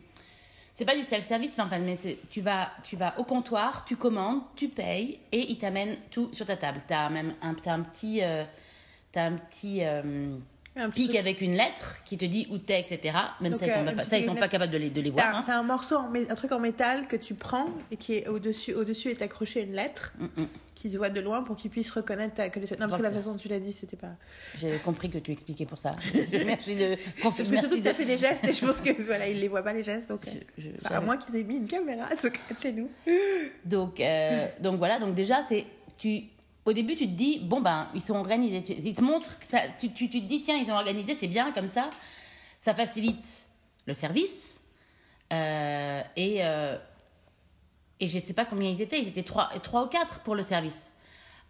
[0.72, 1.96] c'est pas du self-service, mais enfin, mais
[2.30, 6.46] tu vas, tu vas au comptoir, tu commandes, tu payes et ils t'amènent tout sur
[6.46, 6.82] ta table.
[6.86, 8.44] T'as même un, t'as un petit, euh,
[9.10, 10.36] t'as un petit euh,
[10.78, 13.16] Un pic avec une lettre qui te dit où t'es, etc.
[13.40, 15.00] Même Donc, ça, ils sont, euh, pas- ça, ils sont pas capables de les, de
[15.00, 15.24] les voir.
[15.32, 15.44] T'as hein.
[15.46, 18.74] t'as un morceau, en un truc en métal que tu prends et qui est au-dessus,
[18.74, 20.46] au-dessus est accroché une lettre Mm, mm.
[20.74, 22.66] qui se voit de loin pour qu'ils puissent reconnaître ta, que les...
[22.78, 24.10] Non, parce que la façon dont tu l'as dit, c'était pas.
[24.58, 25.92] J'ai compris que tu expliquais pour ça.
[26.46, 29.26] Merci de Parce que surtout que t'as fait des gestes et je pense que voilà,
[29.28, 30.08] ils les voient pas les gestes.
[30.08, 32.88] Donc, euh, Je- je- enfin, à moins qu'ils aient mis une caméra secrète chez nous.
[33.64, 35.64] Donc, euh, donc voilà, donc déjà, c'est.
[35.96, 36.24] Tu,
[36.68, 38.74] au début, tu te dis, bon, ben, ils sont organisés.
[38.78, 39.60] Ils te montrent que ça.
[39.78, 41.88] Tu, tu, tu te dis, tiens, ils sont organisés, c'est bien, comme ça.
[42.58, 43.46] Ça facilite
[43.86, 44.60] le service.
[45.32, 46.76] Euh, et, euh,
[48.00, 49.00] et je ne sais pas combien ils étaient.
[49.00, 50.92] Ils étaient trois, trois ou quatre pour le service.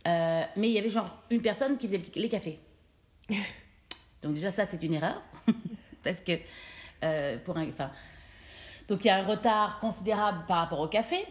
[0.06, 2.60] Euh, mais il y avait genre une personne qui faisait les cafés.
[4.22, 5.20] Donc déjà, ça, c'est une erreur.
[6.04, 6.38] Parce que
[7.02, 7.66] euh, pour un...
[8.88, 11.26] Donc il y a un retard considérable par rapport au café,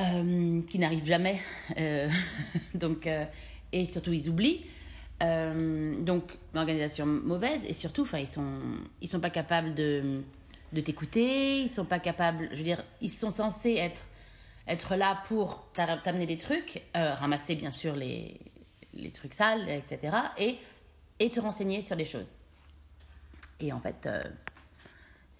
[0.00, 1.40] euh, qui n'arrive jamais.
[1.78, 2.08] Euh,
[2.74, 3.24] donc, euh,
[3.72, 4.64] et surtout, ils oublient.
[5.20, 7.64] Donc, l'organisation mauvaise.
[7.64, 8.60] Et surtout, enfin, ils sont,
[9.00, 10.22] ils sont pas capables de,
[10.72, 11.62] de t'écouter.
[11.62, 12.48] Ils sont pas capables.
[12.52, 14.06] Je veux dire, ils sont censés être,
[14.68, 18.40] être là pour t'a- t'amener des trucs, ramasser bien sûr les,
[18.94, 20.16] les trucs sales, etc.
[20.38, 20.58] Et,
[21.18, 22.38] et te renseigner sur des choses.
[23.60, 24.22] Et en fait, euh,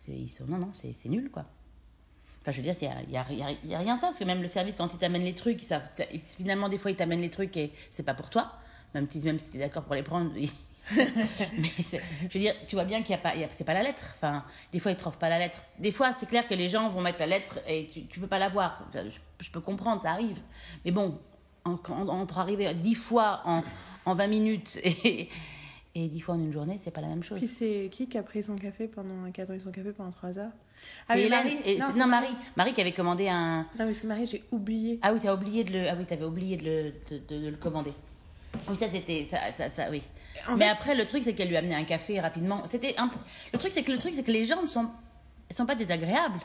[0.08, 1.44] ils sont, non, non, c'est nul, quoi.
[2.42, 4.24] Enfin, je veux dire, il n'y a, y a- y a- rien ça, parce que
[4.24, 7.20] même le service, quand ils t'amènent les trucs, ils savent, finalement, des fois, ils t'amènent
[7.20, 8.52] les trucs et c'est pas pour toi.
[8.94, 10.32] Même, si- même si tu es d'accord pour les prendre.
[10.96, 11.98] Mais je
[12.32, 14.14] veux dire, tu vois bien qu'il n'y a pas, c'est pas la lettre.
[14.14, 15.58] Enfin, des fois, ils ne trouvent pas la lettre.
[15.78, 18.26] Des fois, c'est clair que les gens vont mettre la lettre et tu, tu peux
[18.26, 18.88] pas la voir.
[18.94, 19.10] Je,
[19.44, 20.38] je peux comprendre, ça arrive.
[20.86, 21.18] Mais bon,
[21.66, 23.62] en- en- entre arriver dix fois en,
[24.06, 25.28] en 20 minutes et,
[25.94, 27.40] et dix fois en une journée, c'est pas la même chose.
[27.90, 30.52] Qui qui a pris son café pendant, qui a pris son café pendant 3 heures?
[31.06, 31.30] C'est mais Hélène.
[31.44, 32.34] Marie- et- non, Marie.
[32.56, 33.66] Marie qui avait commandé un.
[33.78, 34.98] Non, mais c'est Marie, j'ai oublié.
[35.02, 35.88] Ah oui, t'as oublié de le.
[35.88, 37.92] Ah oui, t'avais oublié de le, de, de- de le commander.
[38.68, 40.02] Oui, ça c'était ça, ça, ça, oui.
[40.48, 42.62] En Mais fait, après, le truc c'est qu'elle lui a amené un café rapidement.
[42.66, 43.10] C'était un...
[43.52, 44.88] le truc c'est que le truc c'est que les gens ne sont
[45.50, 46.40] sont pas désagréables.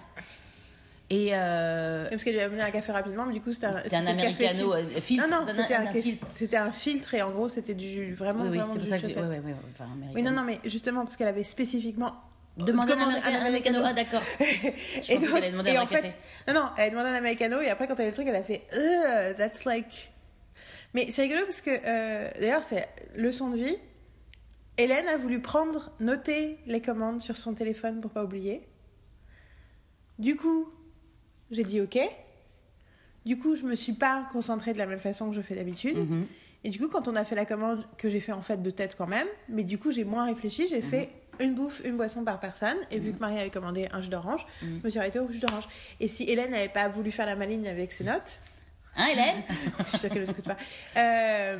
[1.09, 3.73] Et euh, Parce qu'elle lui a amené un café rapidement, mais du coup, c'était un,
[3.73, 4.11] c'était un café
[4.47, 4.97] americano filtre.
[4.97, 5.27] euh, filtre.
[5.29, 6.27] Non, non, c'était un, un filtre.
[6.33, 8.99] c'était un filtre et en gros, c'était du vraiment, Oui, oui, vraiment c'est du pour
[8.99, 9.07] ça que.
[9.07, 9.89] Oui, oui, oui, enfin.
[10.15, 12.13] Oui, non, non, mais justement, parce qu'elle avait spécifiquement
[12.57, 13.79] Demandez un, commandé americano.
[13.83, 14.21] Ah d'accord.
[14.39, 16.15] Et donc, qu'elle avait demandé et un en fait,
[16.47, 18.27] non, non, elle a demandé un americano et après, quand elle a eu le truc,
[18.27, 20.13] elle a fait Ugh, that's like.
[20.93, 23.75] Mais c'est rigolo parce que, euh, d'ailleurs, c'est leçon de vie.
[24.77, 28.67] Hélène a voulu prendre, noter les commandes sur son téléphone pour pas oublier.
[30.19, 30.71] Du coup,
[31.49, 31.97] j'ai dit OK.
[33.25, 35.97] Du coup, je me suis pas concentrée de la même façon que je fais d'habitude.
[35.97, 36.27] Mhm.
[36.63, 38.69] Et du coup, quand on a fait la commande, que j'ai fait en fait de
[38.69, 41.09] tête quand même, mais du coup, j'ai moins réfléchi, j'ai fait
[41.39, 42.77] une bouffe, une boisson par personne.
[42.91, 45.39] Et vu que Marie avait commandé un jus d'orange, je me suis arrêtée au jus
[45.39, 45.67] d'orange.
[45.99, 48.41] Et si Hélène n'avait pas voulu faire la maligne avec ses notes,
[48.95, 49.43] Hein, Hélène
[49.79, 50.57] je suis sûre qu'elle ne écoute pas.
[50.97, 51.57] Euh,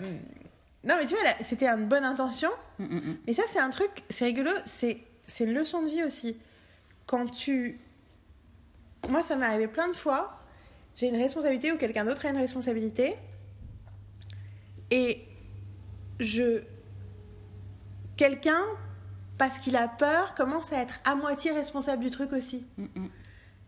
[0.84, 2.50] Non, mais tu vois, c'était une bonne intention.
[2.80, 3.18] Mm, mm, mm.
[3.28, 6.38] Mais ça, c'est un truc, c'est rigolo, c'est c'est une leçon de vie aussi.
[7.06, 7.80] Quand tu.
[9.10, 10.40] Moi, ça m'est arrivé plein de fois.
[10.96, 13.16] J'ai une responsabilité ou quelqu'un d'autre a une responsabilité.
[14.92, 15.24] Et
[16.20, 16.62] je.
[18.16, 18.62] Quelqu'un,
[19.48, 22.66] parce qu'il a peur, commence à être à moitié responsable du truc aussi.
[22.78, 23.10] Mm, mm.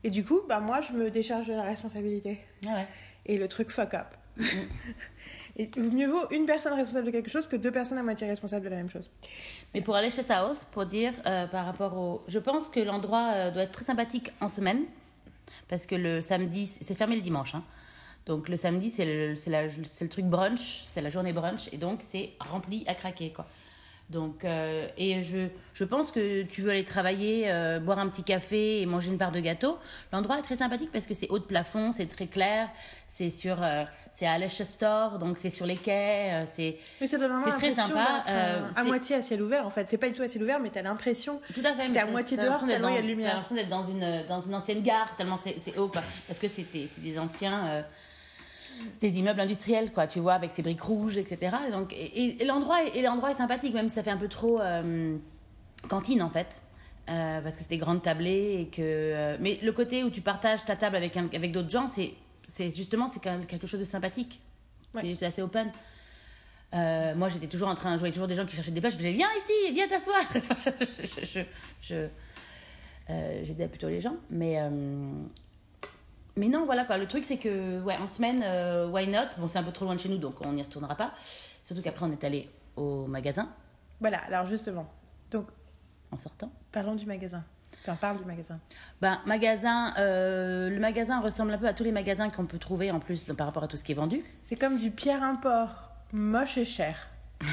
[0.05, 2.39] Et du coup, bah, moi, je me décharge de la responsabilité.
[2.65, 2.87] Ah ouais.
[3.25, 4.07] Et le truc fuck up.
[5.57, 8.63] Et mieux vaut une personne responsable de quelque chose que deux personnes à moitié responsables
[8.63, 9.09] de la même chose.
[9.73, 12.23] Mais pour aller chez Saos, pour dire euh, par rapport au.
[12.29, 14.83] Je pense que l'endroit euh, doit être très sympathique en semaine.
[15.67, 17.53] Parce que le samedi, c'est fermé le dimanche.
[17.53, 17.63] hein.
[18.27, 21.67] Donc le samedi, c'est le, le truc brunch, c'est la journée brunch.
[21.73, 23.33] Et donc c'est rempli à craquer.
[23.33, 23.45] Quoi.
[24.09, 28.23] Donc, euh, et je, je pense que tu veux aller travailler, euh, boire un petit
[28.23, 29.79] café et manger une part de gâteau.
[30.13, 32.69] L'endroit est très sympathique parce que c'est haut de plafond, c'est très clair,
[33.07, 36.77] c'est sur, euh, c'est à Leicester, donc c'est sur les quais, c'est
[37.45, 38.23] C'est très sympa,
[38.75, 39.89] à moitié à ciel ouvert en fait.
[39.89, 41.41] C'est pas du tout à ciel ouvert, mais t'as l'impression.
[41.53, 41.91] tout à fait.
[41.91, 43.29] T'es à moitié dehors, tellement il y a de lumière.
[43.29, 46.03] T'as l'impression d'être dans une, dans une ancienne gare, tellement c'est c'est haut, quoi.
[46.27, 47.83] Parce que c'était c'est des anciens.
[49.01, 51.55] Des immeubles industriels, quoi, tu vois, avec ces briques rouges, etc.
[51.67, 54.17] Et, donc, et, et l'endroit est, et l'endroit est sympathique, même si ça fait un
[54.17, 55.17] peu trop euh,
[55.89, 56.61] cantine, en fait.
[57.09, 58.81] Euh, parce que c'est des grandes tablées et que.
[58.81, 62.13] euh, mais le côté où tu partages ta table avec, un- avec d'autres gens, c'est,
[62.47, 64.41] c'est justement c'est quelque chose de sympathique.
[64.95, 65.13] Ouais.
[65.15, 65.71] C'est, assez open.
[66.73, 68.93] Moi, j'étais toujours en train, je voyais toujours des gens qui cherchaient des places.
[68.93, 70.17] Je faisais viens ici, viens t'asseoir.
[70.35, 71.39] Enfin, je, je, je,
[71.81, 72.07] je-
[73.11, 74.69] euh, j'aidais plutôt les gens, mais euh,
[76.37, 76.97] mais non, voilà quoi.
[76.97, 79.37] Le truc, c'est que ouais, en semaine, euh, why not?
[79.37, 81.13] Bon, c'est un peu trop loin de chez nous, donc on n'y retournera pas.
[81.63, 83.49] Surtout qu'après, on est allé au magasin
[83.99, 84.87] Voilà, alors justement.
[85.31, 85.47] Donc,
[86.11, 86.51] en sortant.
[86.71, 87.43] parlons du magasin.
[87.81, 88.59] Enfin, parle du magasin.
[89.01, 92.91] Ben, magasin, euh, le magasin ressemble un peu à tous les magasins qu'on peut trouver
[92.91, 95.91] en plus par rapport à tout ce qui est vendu, C'est comme du Pierre Import,
[96.11, 97.09] moche et cher.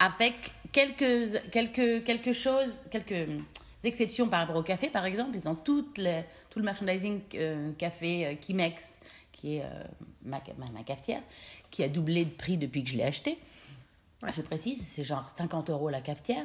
[0.00, 3.28] avec quelques quelques quelque chose, quelques
[3.88, 5.30] exceptions par rapport au café, par exemple.
[5.34, 9.84] Ils ont toutes les, tout le merchandising euh, café euh, Kimex, qui est euh,
[10.24, 11.22] ma, ma, ma cafetière,
[11.70, 13.38] qui a doublé de prix depuis que je l'ai acheté.
[14.34, 16.44] Je précise, c'est genre 50 euros la cafetière,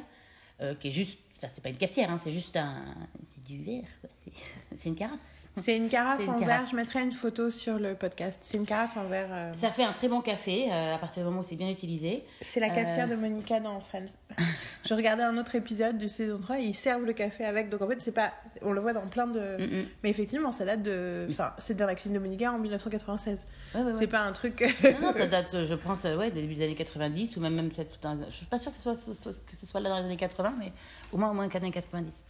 [0.80, 2.82] qui est juste, enfin c'est pas une cafetière, hein, c'est juste un,
[3.22, 3.84] c'est du verre,
[4.74, 5.20] c'est une carafe.
[5.62, 6.46] C'est une carafe une en carafe.
[6.46, 6.66] verre.
[6.70, 8.40] Je mettrai une photo sur le podcast.
[8.42, 9.28] C'est une carafe en verre.
[9.30, 11.68] euh, Ça fait un très bon café euh, à partir du moment où c'est bien
[11.70, 12.24] utilisé.
[12.40, 13.10] C'est la cafetière Euh.
[13.10, 14.06] de Monica dans Friends.
[14.86, 17.70] je regardais un autre épisode du saison 3 et ils servent le café avec.
[17.70, 18.32] Donc en fait, c'est pas.
[18.62, 19.40] On le voit dans plein de.
[19.58, 19.86] Mm, mm.
[20.02, 21.26] Mais effectivement, ça date de.
[21.30, 23.46] Enfin, c'est dans la cuisine de Monica en 1996.
[23.74, 23.92] Ouais, ouais, ouais.
[23.98, 24.60] C'est pas un truc.
[24.84, 27.68] Non, non, ça date, je pense, ouais, des débuts des années 90 ou même, même
[27.68, 29.98] dans- je suis pas sûre que ce soit, ce soit- que ce soit là dans
[29.98, 30.72] les années 80, mais
[31.12, 32.22] au moins au moins les années 90.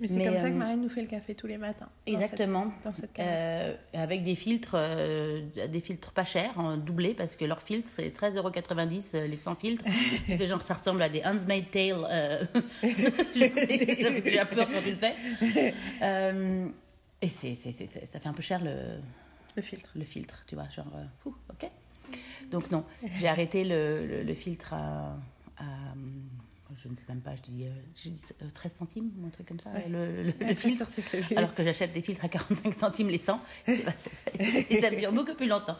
[0.00, 1.88] Mais c'est comme ça que euh, Marine nous fait le café tous les matins.
[2.06, 2.64] dans Exactement.
[2.76, 3.32] cette- Dans cette carafe.
[3.34, 7.90] Euh, avec des filtres, euh, des filtres pas chers, en doublé, parce que leur filtre
[7.96, 9.84] c'est 13,90€ euh, les 100 filtres.
[9.84, 9.90] Ça
[10.38, 12.06] fait genre ça ressemble à des Handmaid's Tale.
[12.10, 12.44] Euh...
[13.34, 15.74] J'ai un peu quand tu le fais.
[17.20, 18.74] Et c'est, ça fait un peu cher le,
[19.56, 19.90] Le filtre.
[19.96, 20.86] le filtre, tu vois, genre,
[21.50, 21.68] ok.
[22.50, 22.84] Donc non,
[23.16, 25.16] j'ai arrêté le, le, le filtre à,
[25.58, 25.64] à,
[26.76, 27.70] je ne sais même pas, je dis, euh,
[28.02, 29.86] je dis, euh, 13 centimes ou un truc comme ça, Ouais.
[29.88, 30.86] le, le- le filtre.
[31.36, 34.10] Alors que j'achète des filtres à 45 centimes les 100, c'est pas- c'est-
[34.70, 35.76] et ça me dure beaucoup plus longtemps.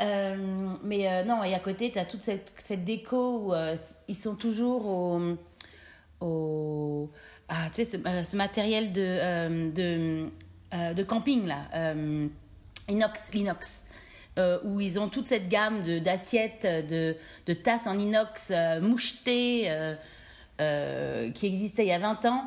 [0.00, 3.76] Euh, mais euh, non, et à côté, tu as toute cette, cette déco où euh,
[4.06, 5.36] ils sont toujours au.
[6.20, 7.10] au
[7.48, 10.26] ah, tu sais, ce, ce matériel de, de,
[10.94, 11.94] de camping, là,
[12.88, 13.84] inox, l'inox.
[14.38, 18.80] Euh, où ils ont toute cette gamme de- d'assiettes, de, de tasses en inox euh,
[18.80, 19.94] mouchetées euh,
[20.60, 22.44] euh, qui existait il y a 20 ans,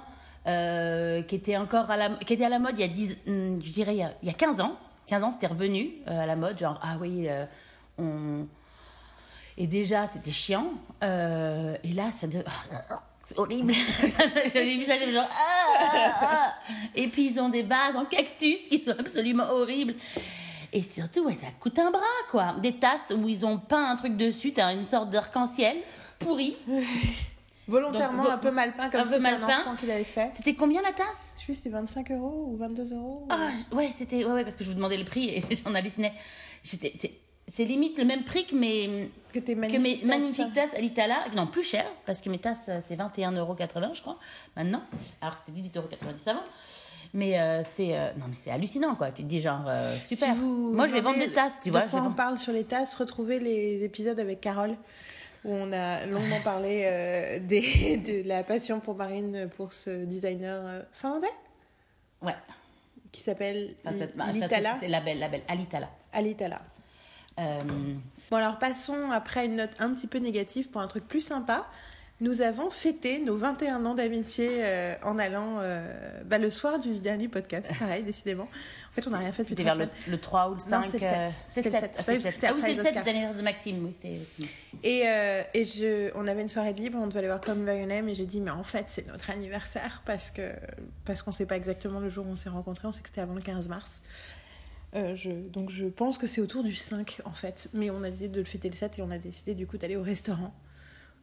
[0.47, 3.17] euh, qui était encore à la, qui était à la mode il y a 10,
[3.27, 4.75] hum, je dirais il y a, il y a 15 ans.
[5.07, 7.45] 15 ans, c'était revenu euh, à la mode, genre, ah oui, euh,
[7.97, 8.47] on...
[9.57, 10.67] Et déjà, c'était chiant.
[11.03, 12.43] euh, et là, ça de...
[13.23, 13.71] C'est horrible.
[14.53, 15.27] J'ai vu ça, j'ai genre...
[15.29, 16.53] Ah, ah, ah.
[16.95, 19.93] Et puis, ils ont des bases en cactus qui sont absolument horribles.
[20.73, 22.55] Et surtout, ouais, ça coûte un bras, quoi.
[22.61, 25.75] Des tasses où ils ont peint un truc dessus, t'as une sorte d'arc-en-ciel
[26.19, 26.55] pourri.
[27.67, 29.59] Volontairement Donc, un peu mal peint, comme un peu c'était mal un peint.
[29.61, 30.29] enfant qu'il avait fait.
[30.33, 31.33] C'était combien la tasse?
[31.35, 33.23] Je sais plus, c'était 25 euros ou 22 euros.
[33.23, 35.73] ou- Ah, ouais, c'était ouais, ouais, parce que je vous demandais le prix et j'en
[35.75, 36.13] hallucinais.
[36.63, 37.13] J'étais c'est
[37.47, 39.39] c'est limite le même prix que mes que
[39.77, 43.37] mes magnifiques tasses à l'Itala, non plus cher parce que mes tasses euh, c'est 21,80
[43.37, 43.55] euros
[43.93, 44.17] je crois
[44.55, 44.81] maintenant,
[45.21, 45.87] alors que c'était 18,90 euros
[46.27, 46.43] avant.
[47.13, 49.11] Mais euh, c'est euh, non mais c'est hallucinant quoi.
[49.11, 50.33] Tu te dis genre euh, super.
[50.33, 51.81] Si vous Moi je vais vendre des tasses, tu de vois.
[51.81, 54.75] quoi je on parle sur les tasses, retrouvez les épisodes avec Carole
[55.43, 61.27] où on a longuement parlé des, de la passion pour Marine pour ce designer finlandais
[62.21, 62.35] Ouais.
[63.11, 64.73] qui s'appelle Enfin, bah, ça, Litala.
[64.75, 65.89] c'est c'est la belle, la belle Alitala.
[66.13, 66.61] Alitala.
[68.29, 71.65] Bon alors passons après une note un petit peu négative pour un truc plus sympa.
[72.21, 76.99] Nous avons fêté nos 21 ans d'amitié euh, en allant euh, bah, le soir du
[76.99, 78.43] dernier podcast, pareil décidément.
[78.43, 80.85] En fait on n'a rien fait C'était vers le, le 3 ou le 5 Non,
[80.85, 81.41] c'est le euh, sept.
[81.47, 81.91] C'est C'était le le 7.
[81.91, 82.03] sept.
[82.11, 83.03] Ah oui, c'était Ah c'est le les 7, Oscars.
[83.03, 83.83] c'est l'anniversaire de Maxime.
[83.85, 84.19] Oui, c'était.
[84.83, 87.65] Et, euh, et je, on avait une soirée de libre, on devait aller voir Come
[87.65, 90.51] By Your Name et j'ai dit mais en fait c'est notre anniversaire parce que
[91.05, 93.21] parce qu'on sait pas exactement le jour où on s'est rencontrés, on sait que c'était
[93.21, 94.03] avant le 15 mars.
[94.93, 98.09] Euh, je, donc je pense que c'est autour du 5 en fait, mais on a
[98.11, 100.53] décidé de le fêter le 7 et on a décidé du coup d'aller au restaurant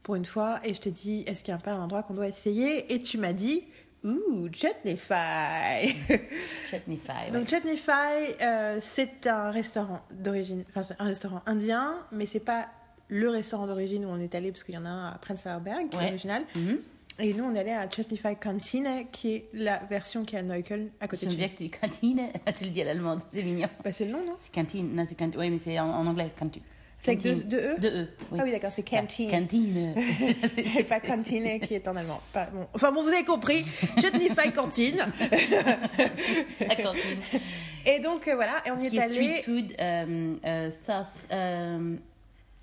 [0.09, 2.15] pour une fois et je t'ai dit est-ce qu'il y a pas un endroit qu'on
[2.15, 2.95] doit essayer?
[2.95, 3.65] Et tu m'as dit
[4.05, 5.95] ouh Chutneyfy.
[6.71, 7.31] Chutneyfy.
[7.31, 7.91] Donc Chutneyfy,
[8.41, 12.69] euh, c'est un restaurant d'origine, enfin c'est un restaurant indien, mais c'est pas
[13.09, 15.61] le restaurant d'origine où on est allé, parce qu'il y en a un à Prenzlauer
[15.61, 16.43] Berg, qui est original.
[16.57, 16.79] Mhm.
[17.19, 20.43] Et nous, on est allé à Justify Kantine, qui est la version qui est à
[20.43, 22.29] Neukölln, à côté de chez bien que tu dis cantine.
[22.57, 23.69] Tu le dis à l'allemande, c'est mignon.
[23.85, 24.37] Bah, c'est le nom, non?
[24.39, 24.95] C'est cantine.
[24.95, 25.39] Non, c'est cantine.
[25.39, 26.63] Oui, mais c'est en, en anglais, cantine.
[27.01, 27.49] C'est avec deux, Cantine.
[27.49, 28.09] deux E Deux E.
[28.33, 29.31] Ah oui, d'accord, c'est Cantine.
[29.31, 29.95] Cantine.
[30.79, 32.21] Et pas Kantine qui est en allemand.
[32.33, 32.67] Pas, bon.
[32.75, 33.65] Enfin bon, vous avez compris.
[33.97, 34.99] Justify Kantine.
[36.61, 37.21] La cantine.
[37.87, 39.31] Et donc, euh, voilà, et on y Qui est est allé.
[39.39, 41.95] street food, euh, euh, sauce, euh,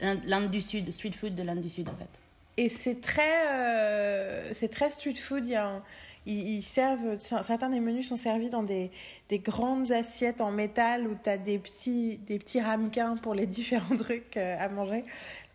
[0.02, 2.10] l'Inde du Sud, street food de l'Inde du Sud en fait.
[2.58, 5.46] Et c'est très, c'est très street food.
[5.46, 5.84] Il y a un-
[6.26, 8.92] ils, ils servent, certains des menus sont servis dans des,
[9.30, 13.46] des grandes assiettes en métal où tu as des petits, des petits ramequins pour les
[13.60, 15.04] différents trucs euh, à manger.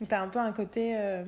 [0.00, 0.92] Donc tu as un peu un côté.
[0.96, 1.24] euh,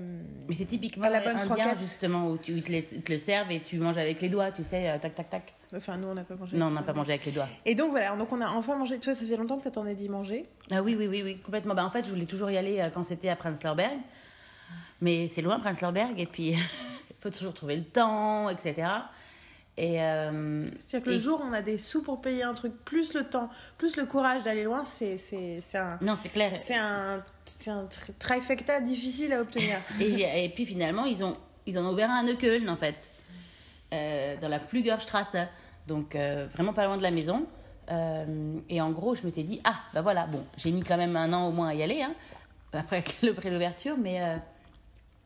[0.48, 1.78] Mais c'est typiquement la bonne indien franquette.
[1.78, 4.28] justement où tu, ils te, les- ils te le servent et tu manges avec les
[4.28, 5.54] doigts, tu sais, euh, tac tac tac.
[5.74, 6.56] Enfin, nous, on n'a pas mangé.
[6.56, 7.48] Non, on n'a pas mangé avec les doigts.
[7.64, 8.98] Et donc voilà, donc on a enfin mangé.
[8.98, 10.44] Toi, ça faisait longtemps que tu attendais d'y manger.
[10.70, 11.74] Ah oui, oui, oui, oui, complètement.
[11.74, 13.96] Bah, en fait, je voulais toujours y aller quand c'était à Prenzlauer Berg.
[15.00, 18.86] Mais c'est loin, Prenzlauer Berg, et puis il faut toujours trouver le temps, etc.
[19.78, 22.74] Et, euh, C'est-à-dire que le jour où on a des sous pour payer un truc,
[22.84, 26.52] plus le temps, plus le courage d'aller loin, c'est c'est- c'est un, Non, c'est clair.
[26.60, 29.78] c'est un, c'est un tri- trifecta difficile à obtenir.
[30.00, 32.96] Et, puis finalement, ils, ont, ils en ont ouvert un à Neukölln, en fait,
[33.94, 35.36] euh, dans la Flügerstrasse,
[35.86, 37.46] donc euh, vraiment pas loin de la maison.
[38.68, 41.30] Et en gros, je m'étais dit, ah, bah voilà, bon, j'ai mis quand même un
[41.34, 42.14] an au moins à y aller, hein,
[42.74, 44.20] après le prix d'ouverture, mais,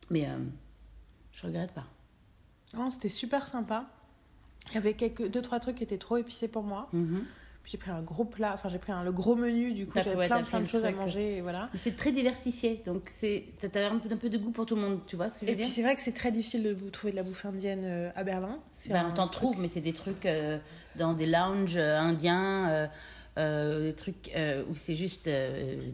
[0.09, 0.27] mais
[1.31, 1.85] je regrette pas.
[2.73, 3.85] Non, C'était super sympa.
[4.71, 6.89] Il y avait quelques, deux, trois trucs qui étaient trop épicés pour moi.
[6.93, 7.23] Mhm.
[7.63, 9.99] Puis j'ai pris un gros plat, enfin j'ai pris un, le gros menu, du coup
[10.01, 11.69] j'avais ouais, plein, plein de choses à manger et voilà.
[11.73, 14.65] Mais c'est très diversifié, donc c'est, ça t'a un peu, un peu de goût pour
[14.65, 16.31] tout le monde, tu vois ce que je Et puis c'est vrai que c'est très
[16.31, 18.59] difficile de trouver de la bouffe indienne euh, à Berlin.
[18.87, 20.59] Ben, un on t'en trouve, mais c'est des trucs euh,
[20.97, 22.87] dans des lounges euh, indiens, euh,
[23.37, 24.31] euh, des trucs
[24.69, 25.29] où c'est juste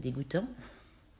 [0.01, 0.45] dégoûtant,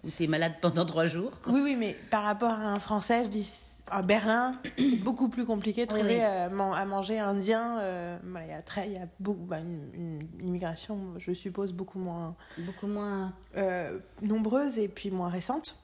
[0.04, 1.32] où t'es malade pendant trois jours.
[1.48, 3.44] Oui, oui, mais par rapport à un français, je dis
[3.88, 6.22] à Berlin, c'est beaucoup plus compliqué de trouver oui.
[6.22, 7.80] euh, man- à manger indien.
[7.80, 11.34] euh, voilà, il y a très, il y a beaucoup, bah, une, une immigration, je
[11.34, 13.34] suppose, beaucoup moins Beaucoup moins.
[13.58, 15.78] euh, nombreuse et puis moins récente.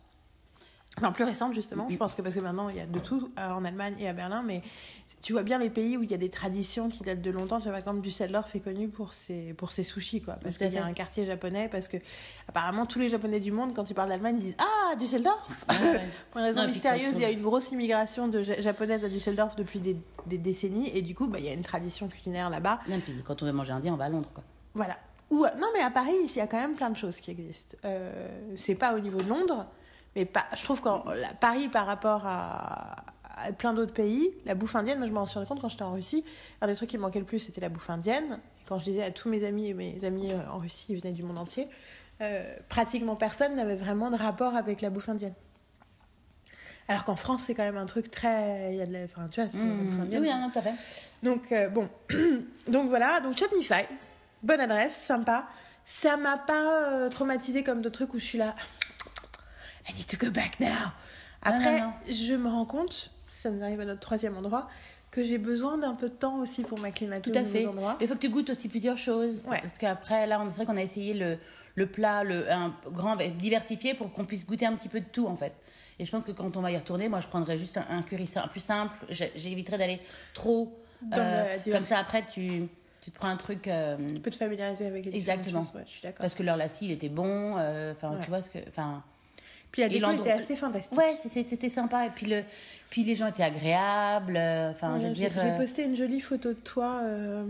[0.99, 1.87] Enfin, plus récente, justement.
[1.89, 4.07] Je pense que parce que maintenant, il y a de tout euh, en Allemagne et
[4.07, 4.61] à Berlin, mais
[5.21, 7.57] tu vois bien les pays où il y a des traditions qui datent de longtemps.
[7.57, 10.35] Tu vois, par exemple, Düsseldorf est connu pour ses, pour ses sushis, quoi.
[10.43, 11.97] Parce qu'il y a un quartier japonais, parce que
[12.47, 16.01] apparemment, tous les Japonais du monde, quand ils parlent d'Allemagne, ils disent Ah, Düsseldorf ouais.
[16.31, 19.09] Pour une raison Non, mystérieuse, il y a une grosse immigration de ja- japonaises à
[19.09, 22.49] Düsseldorf depuis des, des décennies, et du coup, bah, il y a une tradition culinaire
[22.49, 22.79] là-bas.
[23.25, 24.43] Quand on veut manger indien, on va à Londres, quoi.
[24.73, 24.97] Voilà.
[25.31, 27.77] Ou, non, mais à Paris, il y a quand même plein de choses qui existent.
[27.85, 29.67] Euh, c'est pas au niveau de Londres,
[30.15, 32.95] mais pas, je trouve que Paris, par rapport à,
[33.37, 35.83] à plein d'autres pays, la bouffe indienne, moi je m'en suis rendu compte quand j'étais
[35.83, 36.25] en Russie,
[36.61, 38.39] un des trucs qui me manquait le plus, c'était la bouffe indienne.
[38.61, 40.99] Et quand je disais à tous mes amis, et mes amis euh, en Russie, ils
[40.99, 41.67] venaient du monde entier,
[42.21, 45.33] euh, pratiquement personne n'avait vraiment de rapport avec la bouffe indienne.
[46.89, 48.71] Alors qu'en France, c'est quand même un truc très.
[48.73, 49.03] Il y a de la.
[49.03, 50.01] Enfin, tu vois, c'est Mmh.
[50.01, 50.23] indienne.
[50.23, 50.73] Oui, à fait.
[51.21, 51.87] Donc, euh, bon.
[52.67, 53.85] Donc voilà, donc Chutneyfy,
[54.41, 55.45] bonne adresse, sympa.
[55.85, 58.55] Ça m'a pas euh, traumatisé comme d'autres trucs où je suis là.
[59.89, 60.67] I need to go back now.
[61.41, 61.93] Après, non, non.
[62.09, 64.67] je me rends compte, ça nous arrive à notre troisième endroit,
[65.11, 67.65] que j'ai besoin d'un peu de temps aussi pour m'acclimater Tout à aux fait.
[67.65, 67.97] endroits.
[68.01, 69.45] Il faut que tu goûtes aussi plusieurs choses.
[69.47, 69.59] Ouais.
[69.61, 71.37] Parce qu'après, là, on- c'est vrai qu'on a essayé le,
[71.75, 75.27] le plat, le, un grand diversifié pour qu'on puisse goûter un petit peu de tout,
[75.27, 75.53] en fait.
[75.97, 78.03] Et je pense que quand on va y retourner, moi, je prendrais juste un, un
[78.03, 78.93] curry plus simple.
[79.09, 79.99] J'éviterais d'aller
[80.33, 80.77] trop.
[81.01, 82.67] Dans euh, le comme ça, après, tu,
[83.01, 83.67] tu te prends un truc.
[83.67, 85.63] euh, Tu peux te familiariser avec les Exactement.
[85.63, 86.19] choses, ouais, je suis d'accord.
[86.21, 87.55] parce que leur lassi, il était bon.
[87.57, 88.19] euh, Enfin, Ouais.
[88.23, 88.59] tu vois ce que.
[88.67, 89.03] Enfin.
[89.71, 90.97] Puis la et déco l'endroit- était assez fantastique.
[90.97, 92.05] Ouais, c'était sympa.
[92.05, 92.43] Et puis, le,
[92.89, 94.35] puis les gens étaient agréables.
[94.37, 95.31] euh, Enfin, je veux J'ai dire.
[95.41, 97.45] j'ai euh, posté une jolie photo de toi euh,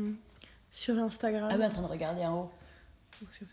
[0.72, 1.48] sur Instagram.
[1.52, 2.52] Ah oui, en train de regarder en haut.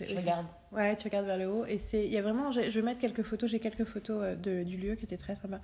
[0.01, 0.47] Je regarde.
[0.71, 2.83] Ouais, tu regardes vers le haut et c'est il y a vraiment je, je vais
[2.83, 5.59] mettre quelques photos, j'ai quelques photos de, du lieu qui était très sympa.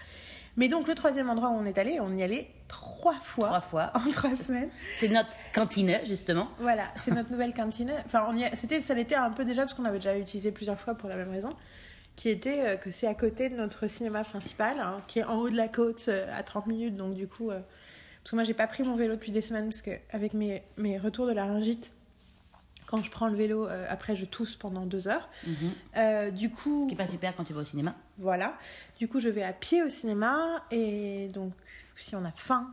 [0.57, 3.61] Mais donc le troisième endroit où on est allé, on y allait trois fois Trois
[3.61, 3.93] fois.
[3.95, 4.71] en trois semaines.
[4.97, 6.49] C'est notre cantine, justement.
[6.59, 7.93] Voilà, c'est notre nouvelle cantine.
[8.07, 10.51] Enfin, on y a- c'était ça l'était un peu déjà parce qu'on l'avait déjà utilisé
[10.51, 11.51] plusieurs fois pour la même raison,
[12.17, 15.37] qui était euh, que c'est à côté de notre cinéma principal, hein, qui est en
[15.37, 16.97] haut de la côte euh, à 30 minutes.
[16.97, 17.61] Donc du coup, euh,
[18.23, 20.63] parce que moi j'ai pas pris mon vélo depuis des semaines parce que avec mes
[20.77, 21.93] mes retours de laryngite,
[22.87, 25.31] quand je prends le vélo, après je tousse pendant deux heures.
[25.47, 26.31] Mhm.
[26.33, 27.95] Du coup, Ce qui est pas super quand tu vas au cinéma.
[28.19, 28.59] Voilà.
[28.99, 31.55] Du coup, je vais à pied au cinéma et donc
[31.97, 32.71] si on a faim.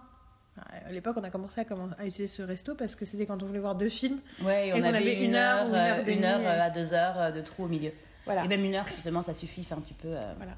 [0.85, 3.59] À l'époque, on a commencé à, utiliser ce resto parce que c'était quand on voulait
[3.59, 4.19] voir deux films.
[4.41, 5.67] Ouais, et on Et avait, avait une heure,
[6.05, 7.91] une heure une à deux heures de trou au milieu.
[8.25, 8.45] Voilà.
[8.45, 9.61] Et même une heure, justement, ça suffit.
[9.61, 10.09] Enfin, tu peux.
[10.13, 10.53] euh, voilà.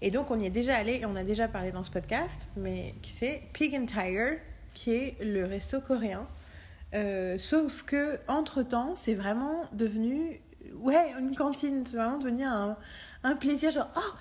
[0.00, 2.46] Et donc, on y est déjà allé et on a déjà parlé dans ce podcast,
[2.56, 3.42] mais qui c'est?
[3.52, 4.38] Pig and Tiger,
[4.74, 6.26] qui est le resto coréen.
[6.94, 10.40] Euh, sauf que entre temps, c'est vraiment devenu
[10.76, 12.76] ouais une cantine, c'est vraiment devenu un,
[13.24, 14.14] un plaisir genre oh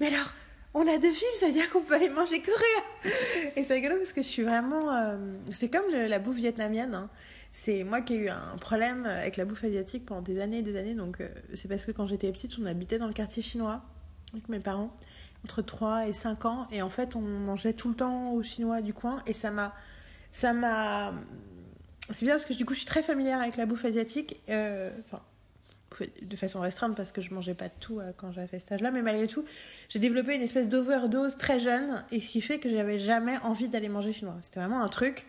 [0.00, 0.32] Mais alors,
[0.74, 3.12] on a deux films, ça veut dire qu'on peut aller manger coréen.
[3.56, 4.92] Et c'est rigolo parce que je suis vraiment.
[4.94, 5.16] euh,
[5.50, 6.94] c'est comme le- la bouffe vietnamienne.
[6.94, 7.08] hein.
[7.54, 10.62] C'est moi qui ai eu un problème avec la bouffe asiatique pendant des années et
[10.62, 10.94] des années.
[10.94, 13.82] Donc, euh, c'est parce que quand j'étais petite, on habitait dans le quartier chinois
[14.32, 14.96] avec mes parents,
[15.44, 16.66] entre 3 et 5 ans.
[16.72, 19.22] Et en fait, on mangeait tout le temps au chinois du coin.
[19.26, 19.74] Et ça m'a.
[20.30, 21.12] Ça m'a.
[22.10, 24.40] C'est bien parce que du coup, je suis très familière avec la bouffe asiatique.
[24.48, 25.20] euh, Enfin,
[26.22, 29.02] de façon restreinte parce que je mangeais pas tout euh, quand j'avais cet âge-là, mais
[29.02, 29.44] malgré tout,
[29.90, 33.68] j'ai développé une espèce d'overdose très jeune et ce qui fait que j'avais jamais envie
[33.68, 34.36] d'aller manger chinois.
[34.40, 35.26] C'était vraiment un truc.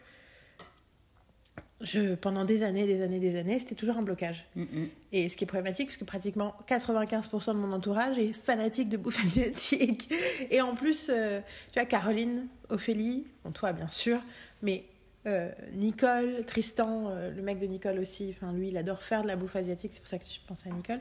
[1.83, 4.45] Je, pendant des années, des années, des années, c'était toujours un blocage.
[4.55, 4.63] Mm.
[5.11, 8.97] Et ce qui est problématique, parce que pratiquement 95% de mon entourage est fanatique de
[8.97, 10.09] bouffe asiatique.
[10.49, 11.39] Et en plus, euh,
[11.73, 14.21] tu vois, Caroline, Ophélie, bon, toi bien sûr,
[14.61, 14.85] mais
[15.27, 19.27] euh, Nicole, Tristan, euh, le mec de Nicole aussi, enfin lui, il adore faire de
[19.27, 20.99] la bouffe asiatique, c'est pour ça que je pense à Nicole.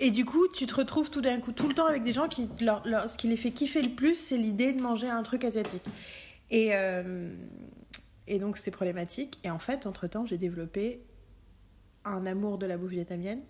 [0.00, 2.28] Et du coup, tu te retrouves tout d'un coup, tout le temps avec des gens
[2.28, 5.22] qui, leur, leur- ce qui les fait kiffer le plus, c'est l'idée de manger un
[5.22, 5.82] truc asiatique.
[6.50, 7.30] Et, euh,
[8.28, 9.38] et donc, c'est problématique.
[9.44, 11.02] Et en fait, entre-temps, j'ai développé
[12.04, 13.40] un amour de la bouffe vietnamienne.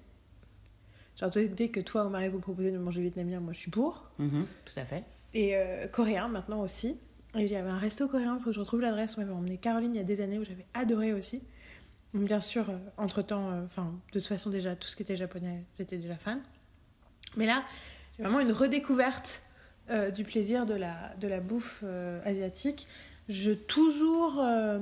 [1.17, 4.11] Genre, dès que toi, au mari, vous proposez de manger vietnamien, moi, je suis pour.
[4.19, 5.05] Mhm, tout à fait.
[5.35, 6.97] Et euh, coréen, maintenant aussi.
[7.35, 9.17] Et il y avait un resto coréen, il faut que je retrouve l'adresse.
[9.17, 11.43] On m'avait emmené Caroline il y a des années où j'avais adoré aussi.
[12.15, 15.65] Bien sûr, euh, entre-temps, euh, enfin, de toute façon, déjà, tout ce qui était japonais,
[15.79, 16.41] j'étais déjà fan.
[17.37, 17.63] Mais là,
[18.17, 19.43] j'ai vraiment une redécouverte
[19.91, 21.85] euh, du plaisir de la, de la bouffe
[22.25, 22.89] asiatique.
[23.29, 24.79] Je toujours euh,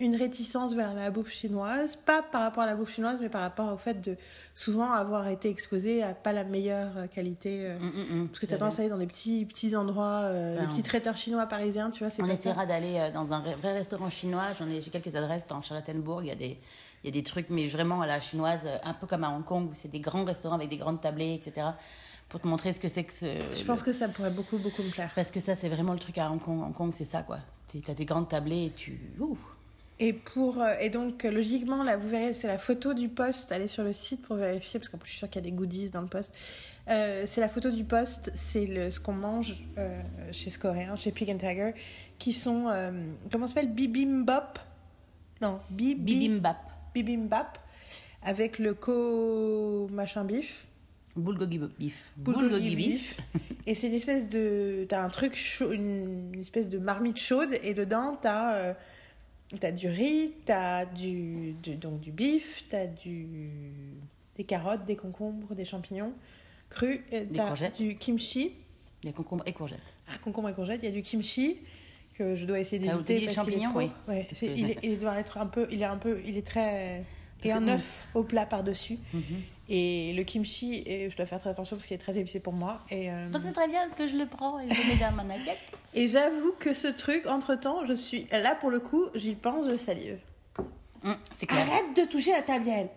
[0.00, 3.40] une réticence vers la bouffe chinoise, pas par rapport à la bouffe chinoise, mais par
[3.40, 4.16] rapport au fait de
[4.56, 7.60] souvent avoir été exposée à pas la meilleure euh, qualité.
[7.66, 9.76] euh, Mm, mm, mm, parce que tu as tendance à aller dans des petits, petits
[9.76, 13.40] endroits, euh, Ben, des petits traiteurs chinois parisiens, tu vois, On essaiera d'aller dans un
[13.40, 14.52] vrai restaurant chinois.
[14.58, 16.22] J'en ai, j'ai quelques adresses dans Charlottenburg.
[16.24, 16.58] Il y a des,
[17.04, 19.44] il y a des trucs, mais vraiment à la chinoise, un peu comme à Hong
[19.44, 21.68] Kong, où c'est des grands restaurants avec des grandes tablées, etc.
[22.28, 23.26] Pour te montrer ce que c'est que ce.
[23.54, 25.10] Je pense que ça pourrait beaucoup, beaucoup me plaire.
[25.14, 26.62] Parce que ça, c'est vraiment le truc à Hong Kong.
[26.62, 27.38] Hong Kong, c'est ça, quoi.
[27.84, 29.00] T'as des grandes tablées et tu.
[29.18, 29.38] Ouh.
[30.00, 33.50] Et, pour, euh, et donc, logiquement, là, vous verrez, c'est la photo du poste.
[33.50, 35.50] Allez sur le site pour vérifier, parce qu'en plus, je suis sûre qu'il y a
[35.50, 36.34] des goodies dans le poste.
[36.88, 40.00] Euh, c'est la photo du poste, c'est ce qu'on mange euh,
[40.32, 41.72] chez ce coréen, chez Pig and Tiger,
[42.18, 42.90] qui sont, euh,
[43.30, 43.74] comment ça s'appelle?
[43.74, 44.58] Bibimbap?
[45.42, 46.56] Non, bibi, Bibimbap.
[46.94, 47.58] bibimbap,
[48.22, 50.67] avec le co machin bif.
[51.20, 52.12] Bulgogi beef.
[52.16, 53.18] bulgogi beef.
[53.66, 54.86] Et c'est une espèce de.
[54.88, 58.72] T'as un truc chaud, une espèce de marmite chaude, et dedans, t'as euh,
[59.60, 63.50] t'as du riz, t'as du, du, donc du bif, t'as du,
[64.36, 66.12] des carottes, des concombres, des champignons
[66.70, 67.78] crus, Des t'as courgettes.
[67.78, 68.52] du kimchi.
[69.02, 69.78] Des concombres et courgettes.
[70.08, 71.56] Ah, concombre et courgettes, il y a du kimchi
[72.14, 73.78] que je dois essayer d'éviter parce qu'il est trop.
[73.78, 73.90] oui.
[74.08, 77.04] Ouais, il, est- il doit être un peu, il est un peu, il est très
[77.44, 78.98] et un œuf au plat par dessus.
[79.14, 79.22] Mhm.
[79.70, 82.54] Et le kimchi, et je dois faire très attention parce qu'il est très épicé pour
[82.54, 82.80] moi.
[82.90, 84.96] Et euh, Donc c'est très bien, parce que je le prends et je le mets
[84.96, 85.58] dans mon assiette.
[85.94, 89.70] Et j'avoue que ce truc, entre temps, je suis là pour le coup, j'y pense,
[89.70, 90.18] je salive.
[91.32, 91.66] C'est clair.
[91.66, 92.88] Arrête de toucher la tabielle.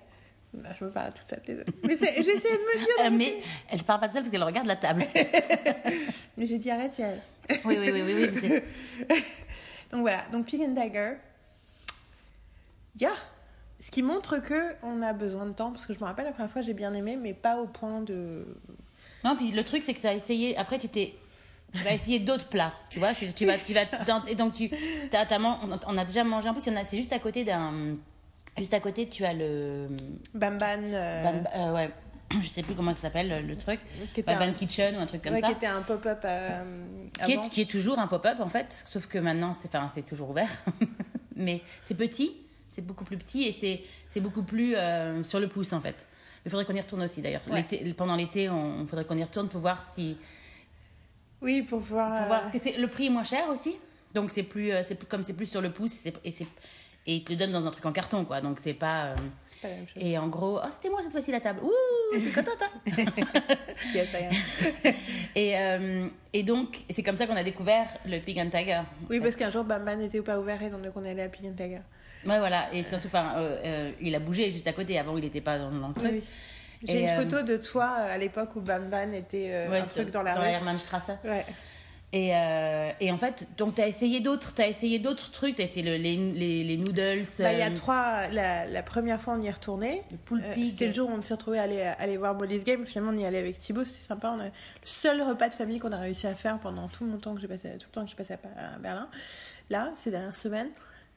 [0.53, 1.65] Bah, je me parle à toute seule, désolée.
[1.84, 3.05] Mais j'essaie de me dire.
[3.05, 5.05] Euh, mais elle ne parle pas de ça parce qu'elle regarde la table.
[6.38, 7.21] Mais j'ai dit arrête, Yael.
[7.65, 8.29] Oui, oui, oui, oui.
[8.43, 8.62] oui
[9.10, 9.15] mais
[9.91, 11.13] Donc voilà, donc Pig and Tiger.
[12.99, 13.12] Yeah.
[13.82, 16.32] Ce qui montre que on a besoin de temps, parce que je me rappelle la
[16.32, 18.46] première fois j'ai bien aimé, mais pas au point de.
[19.24, 20.56] Non, puis le truc, c'est que tu as essayé.
[20.58, 21.15] Après, tu t'es.
[21.74, 23.13] Tu vas essayer d'autres plats, tu vois.
[23.13, 23.82] Tu, tu vas, tu vas,
[24.28, 24.70] et donc, tu,
[25.10, 26.50] t'as- t'as man- on a- on a déjà mangé.
[26.50, 27.96] En plus, c'est juste à côté d'un.
[28.58, 29.88] Juste à côté, tu as le.
[30.36, 30.65] Bamban.
[30.94, 31.89] euh, Ban- euh, ouais,
[32.41, 33.80] je sais plus comment ça s'appelle le, truc.
[34.13, 35.48] qui, était Ban un, Kitchen ou un truc comme ouais, ça.
[35.48, 36.84] qui était un pop-up euh,
[37.26, 40.30] qui qui est toujours un pop-up en fait, sauf que maintenant c'est enfin, c'est toujours
[40.32, 40.50] ouvert.
[41.38, 42.36] Mais c'est petit,
[42.71, 46.05] c'est beaucoup plus petit et c'est beaucoup plus euh, sur le pouce en fait.
[46.45, 47.41] Il faudrait qu'on y retourne aussi d'ailleurs.
[47.51, 47.63] Ouais.
[47.95, 50.17] Pendant l'été, on, il faudrait qu'on y retourne pour voir si.
[51.41, 52.07] Oui, pour voir.
[52.10, 53.75] Pour euh, voir, parce que c'est, le prix est moins cher aussi.
[54.13, 56.43] Donc c'est plus, euh, c'est plus comme c'est plus sur le pouce et, c'est,
[57.05, 58.41] et ils te le donnent dans un truc en carton quoi.
[58.41, 59.05] Donc c'est pas.
[59.07, 59.15] euh,
[59.62, 60.01] pas la même chose.
[60.03, 61.60] et en gros, oh, c'était moi cette fois-ci la table.
[61.63, 62.71] Ouh, t'es contente hein
[63.93, 64.93] Yes, I am.
[65.36, 68.81] et, euh, et donc, c'est comme ça qu'on a découvert le Pig and Tiger.
[69.10, 71.45] Oui, parce qu'un jour Bamban n'était pas ouvert et donc on est allé à Pig
[71.45, 71.81] and Tiger.
[72.25, 72.67] Ouais, voilà.
[72.73, 74.97] Et surtout, enfin, euh, euh, il a bougé juste à côté.
[74.99, 76.10] Avant, il n'était pas dans, dans le truc.
[76.12, 76.23] Oui.
[76.84, 80.09] J'ai une euh, photo de toi à l'époque où Bamban était euh, Ouais, un truc
[80.11, 80.47] dans la dans rue.
[80.47, 81.11] Hermannstrasse.
[81.24, 81.45] Ouais.
[82.13, 82.32] Et,
[82.99, 85.55] et en fait, donc, tu as essayé d'autres t'as essayé d'autres trucs.
[85.55, 87.24] Tu as essayé le- les, les, les noodles.
[87.39, 88.28] Bah, il y a trois.
[88.28, 90.01] La, la première fois, on y est retourné.
[90.67, 92.86] C'était le jour où on s'est retrouvé à aller, à aller voir Molly's Game.
[92.86, 93.86] Finalement, on y allait avec Thibaut.
[93.86, 94.34] C'était sympa.
[94.36, 94.51] On a le
[94.84, 97.47] seul repas de famille qu'on a réussi à faire pendant tout mon temps que j'ai
[97.47, 99.07] passé, tout le temps que j'ai passé à, Pa- à Berlin.
[99.69, 100.69] Là, ces dernières semaines.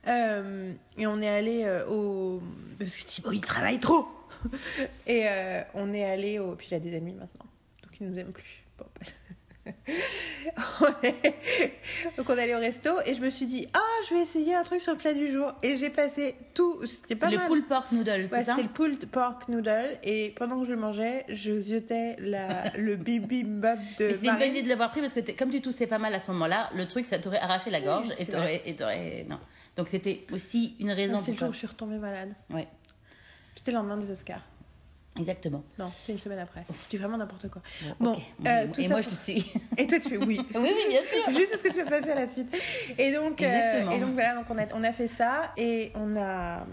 [0.06, 2.42] Euh, et on est allé euh, au.
[2.78, 4.06] Parce que Thibaut, il travaille trop.
[5.06, 6.54] et euh, on est allé au.
[6.54, 7.46] Puis il a des amis maintenant.
[7.82, 8.64] Donc il nous aime plus.
[8.78, 8.86] Bon,
[12.16, 14.62] Donc on allait au resto et je me suis dit ah je vais essayer un
[14.62, 17.48] truc sur le plat du jour et j'ai passé tout c'était pas C'est le mal.
[17.48, 20.72] pulled pork noodle, Ouais, c'est ça c'était le pulled pork noodle et pendant que je
[20.72, 25.00] le mangeais je ziotais la, le bibimbap de c'était une bonne idée de l'avoir pris
[25.00, 27.70] parce que comme tu toussais pas mal à ce moment-là, le truc ça t'aurait arraché
[27.70, 29.38] la gorge c'est et t'aurais et t'aurais non.
[29.76, 32.32] Donc c'était aussi une raison Ah, C'est le jour où je suis retombée malade.
[32.50, 32.68] Ouais,
[33.56, 34.40] C'était le lendemain des Oscars.
[35.18, 35.62] Exactement.
[35.78, 36.64] Non, c'était une semaine après.
[36.70, 37.62] Je dis vraiment n'importe quoi.
[38.00, 38.12] Bon,
[38.46, 39.52] euh, et tout et ça moi pour- je te suis.
[39.78, 40.40] Et toi tu fais oui.
[40.54, 41.38] oui, oui, bien sûr.
[41.38, 42.54] Juste ce que tu vas passer à la suite.
[42.98, 46.16] Et donc, euh, et donc voilà, donc on a, on a fait ça et on
[46.16, 46.66] a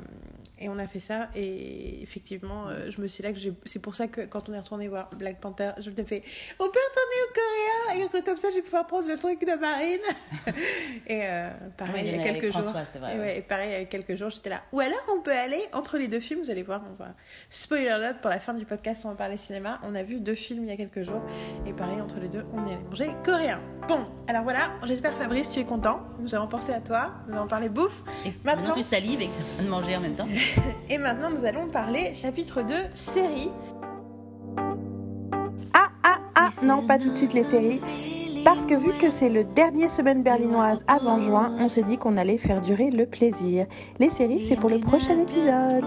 [0.62, 3.82] et on a fait ça et effectivement, euh, je me suis là que j'ai- c'est
[3.82, 6.24] pour ça que quand on est retourné voir Black Panther, je me suis fait
[6.60, 9.54] on peut retourner au Coréen et comme ça je vais pouvoir prendre le truc de
[9.60, 10.00] Marine.
[11.08, 12.62] et euh, pareil, il y a quelques jours.
[12.64, 13.26] François, c'est vrai, et, ouais.
[13.26, 14.62] ouais, et pareil, il y a quelques jours, j'étais là.
[14.72, 17.10] Ou alors on peut aller entre les deux films, vous allez voir, on va
[17.50, 19.80] spoiler alert pour la fin du podcast, on va parler cinéma.
[19.84, 21.22] On a vu deux films il y a quelques jours
[21.68, 23.60] et pareil entre les deux, on est allé manger coréen.
[23.88, 26.02] Bon, alors voilà, j'espère Fabrice, tu es content.
[26.20, 28.04] Nous avons pensé à toi, nous avons parlé bouffe.
[28.26, 30.16] Et Maintenant- maintenant tu salives et que tu es en train de manger en même
[30.16, 30.28] temps.
[30.90, 33.52] Et maintenant, nous allons parler chapitre 2, série.
[35.74, 37.80] Ah, ah, ah, non, pas tout de suite les séries.
[38.44, 42.18] Parce que vu que c'est le dernier semaine berlinoise avant juin, on s'est dit qu'on
[42.18, 43.68] allait faire durer le plaisir.
[44.00, 45.86] Les séries, c'est pour le prochain épisode.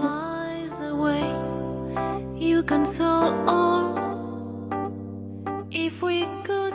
[5.77, 6.65] If we could.